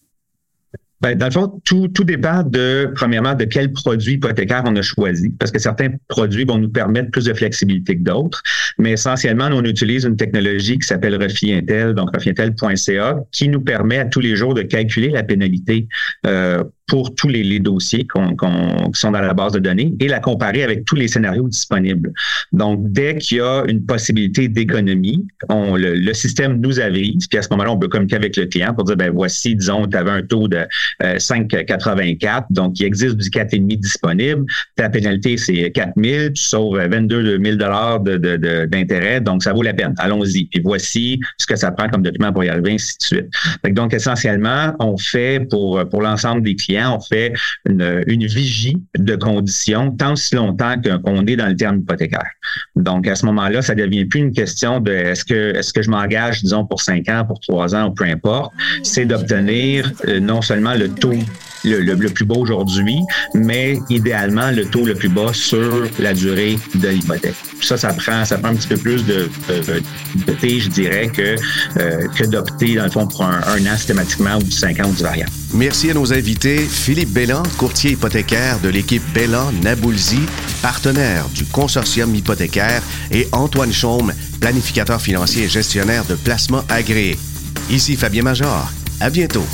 Ben, 1.02 1.18
dans 1.18 1.28
le 1.28 1.32
fond, 1.32 1.62
tout, 1.64 1.88
tout 1.88 2.04
dépend 2.04 2.44
de, 2.44 2.92
premièrement, 2.96 3.34
de 3.34 3.46
quel 3.46 3.72
produit 3.72 4.14
hypothécaire 4.14 4.64
on 4.66 4.76
a 4.76 4.82
choisi, 4.82 5.30
parce 5.40 5.52
que 5.52 5.60
certains 5.60 5.90
produits 6.10 6.44
vont 6.44 6.58
nous 6.58 6.70
permettre 6.70 7.10
plus 7.12 7.26
de 7.26 7.34
flexibilité 7.34 7.98
que 7.98 8.04
d'autres, 8.04 8.44
mais 8.78 8.92
essentiellement, 8.92 9.50
on 9.52 9.64
utilise 9.64 10.04
une 10.04 10.18
technologie 10.18 10.78
qui 10.78 10.86
s'appelle 10.86 11.16
Refi 11.16 11.62
donc 11.96 12.14
refiintel.ca, 12.14 13.18
qui 13.32 13.50
nous 13.50 13.62
permet 13.62 14.00
à 14.00 14.06
tous 14.06 14.20
les 14.20 14.36
jours 14.36 14.54
de 14.54 14.62
calculer 14.62 15.10
la 15.10 15.24
pénalité 15.24 15.88
euh, 16.26 16.64
pour 16.90 17.14
tous 17.16 17.28
les, 17.28 17.60
dossiers 17.60 18.06
qu'on, 18.06 18.36
qui 18.36 19.00
sont 19.00 19.12
dans 19.12 19.22
la 19.22 19.34
base 19.34 19.54
de 19.54 19.60
données 19.60 19.94
et 20.00 20.08
la 20.08 20.20
comparer 20.20 20.64
avec 20.64 20.86
tous 20.86 20.96
les 20.96 21.08
scénarios 21.08 21.48
disponibles. 21.48 22.12
Donc, 22.52 22.92
dès 22.92 23.18
qu'il 23.18 23.38
y 23.38 23.42
a 23.42 23.64
une 23.68 23.86
possibilité 23.86 24.48
d'économie, 24.48 25.26
on, 25.50 25.76
le, 25.76 26.14
système 26.14 26.60
nous 26.60 26.80
avise, 26.80 27.28
puis 27.28 27.38
à 27.38 27.42
ce 27.42 27.50
moment-là, 27.52 27.72
on 27.72 27.78
peut 27.78 27.88
communiquer 27.88 28.16
avec 28.16 28.36
le 28.36 28.48
client 28.48 28.74
pour 28.74 28.84
dire, 28.84 28.98
ben 28.98 29.12
voici, 29.14 29.56
disons, 29.56 29.88
tu 29.88 29.96
avais 29.96 30.12
un 30.12 30.24
taux 30.24 30.48
de 30.48 30.66
5,84, 31.02 32.26
euh, 32.26 32.42
donc 32.50 32.80
il 32.80 32.86
existe 32.86 33.16
du 33.16 33.30
4,5 33.30 33.80
disponible, 33.80 34.46
ta 34.76 34.90
pénalité, 34.90 35.38
c'est 35.38 35.72
4 35.72 35.94
000, 35.96 36.30
tu 36.30 36.42
sauves 36.42 36.80
22 36.80 37.40
000 37.44 37.56
dollars 37.58 38.00
de, 38.00 38.18
d'intérêt, 38.66 39.22
donc 39.22 39.44
ça 39.44 39.54
vaut 39.54 39.62
la 39.62 39.74
peine. 39.74 39.94
Allons-y. 40.00 40.50
Et 40.54 40.62
voici 40.62 41.20
ce 41.38 41.46
que 41.46 41.56
ça 41.56 41.72
prend 41.72 41.88
comme 41.90 42.02
document 42.02 42.34
pour 42.34 42.44
y 42.44 42.50
arriver, 42.50 42.74
ainsi 42.74 42.98
de 42.98 43.04
suite. 43.04 43.74
Donc, 43.76 43.94
essentiellement, 43.94 44.74
on 44.80 44.98
fait 44.98 45.48
pour, 45.50 45.88
pour 45.90 46.02
l'ensemble 46.02 46.42
des 46.42 46.56
clients, 46.56 46.79
on 46.86 47.00
fait 47.00 47.34
une, 47.66 48.26
vigie 48.26 48.78
de 48.98 49.16
conditions 49.16 49.92
tant 49.92 50.16
si 50.16 50.36
longtemps 50.36 50.76
qu'on 51.04 51.26
est 51.26 51.36
dans 51.36 51.48
le 51.48 51.56
terme 51.56 51.80
hypothécaire. 51.80 52.30
Donc, 52.76 53.08
à 53.08 53.16
ce 53.16 53.26
moment-là, 53.28 53.62
ça 53.62 53.76
devient 53.76 54.06
plus 54.06 54.20
une 54.20 54.34
question 54.34 54.80
de 54.80 54.92
est-ce 54.92 55.26
que, 55.26 55.56
est-ce 55.56 55.74
que 55.74 55.82
je 55.82 55.90
m'engage, 55.90 56.42
disons, 56.42 56.66
pour 56.66 56.82
cinq 56.82 57.10
ans, 57.10 57.24
pour 57.26 57.40
trois 57.40 57.76
ans 57.76 57.88
ou 57.88 57.92
peu 57.92 58.04
importe. 58.06 58.52
C'est 58.84 59.06
d'obtenir 59.06 59.92
euh, 60.08 60.20
non 60.20 60.42
seulement 60.42 60.76
le 60.76 60.90
taux 60.90 61.14
le, 61.64 62.10
plus 62.10 62.26
bas 62.26 62.36
aujourd'hui, 62.38 63.00
mais 63.34 63.80
idéalement 63.90 64.52
le 64.52 64.66
taux 64.66 64.86
le 64.86 64.96
plus 64.96 65.10
bas 65.10 65.34
sur 65.34 65.84
la 66.00 66.14
durée 66.14 66.58
de 66.76 66.88
l'hypothèque. 66.88 67.36
Ça, 67.62 67.78
ça 67.78 67.94
prend, 67.94 68.24
ça 68.26 68.38
prend 68.38 68.50
un 68.50 68.56
petit 68.56 68.68
peu 68.68 68.78
plus 68.78 69.06
de, 69.06 69.30
de, 69.50 69.82
je 70.42 70.70
dirais, 70.70 71.10
que, 71.10 71.36
euh, 71.78 72.08
que 72.18 72.26
d'opter, 72.26 72.76
dans 72.76 72.86
le 72.86 72.92
fond, 72.92 73.08
pour 73.08 73.24
un, 73.24 73.66
an 73.66 73.76
systématiquement 73.76 74.38
ou 74.38 74.44
du 74.44 74.52
5 74.52 74.80
ans 74.80 74.90
ou 74.90 74.94
du 74.94 75.04
variable. 75.04 75.32
Merci 75.54 75.92
à 75.92 75.94
nos 75.94 76.14
invités, 76.14 76.66
Philippe 76.70 77.10
Bellan, 77.10 77.44
courtier 77.58 77.92
hypothécaire 77.92 78.60
de 78.60 78.70
l'équipe 78.70 79.04
Bellan 79.14 79.52
Naboulzi, 79.64 80.22
partenaire 80.62 81.26
du 81.30 81.46
consortium 81.46 82.14
hypothécaire, 82.16 82.82
et 83.12 83.28
Antoine 83.32 83.74
Chaume, 83.74 84.14
planificateur 84.40 85.02
financier 85.02 85.44
et 85.46 85.50
gestionnaire 85.50 86.06
de 86.06 86.16
placement 86.16 86.64
agréé. 86.70 87.18
Ici 87.70 87.96
Fabien 87.96 88.24
Major. 88.24 88.72
À 89.00 89.10
bientôt. 89.10 89.46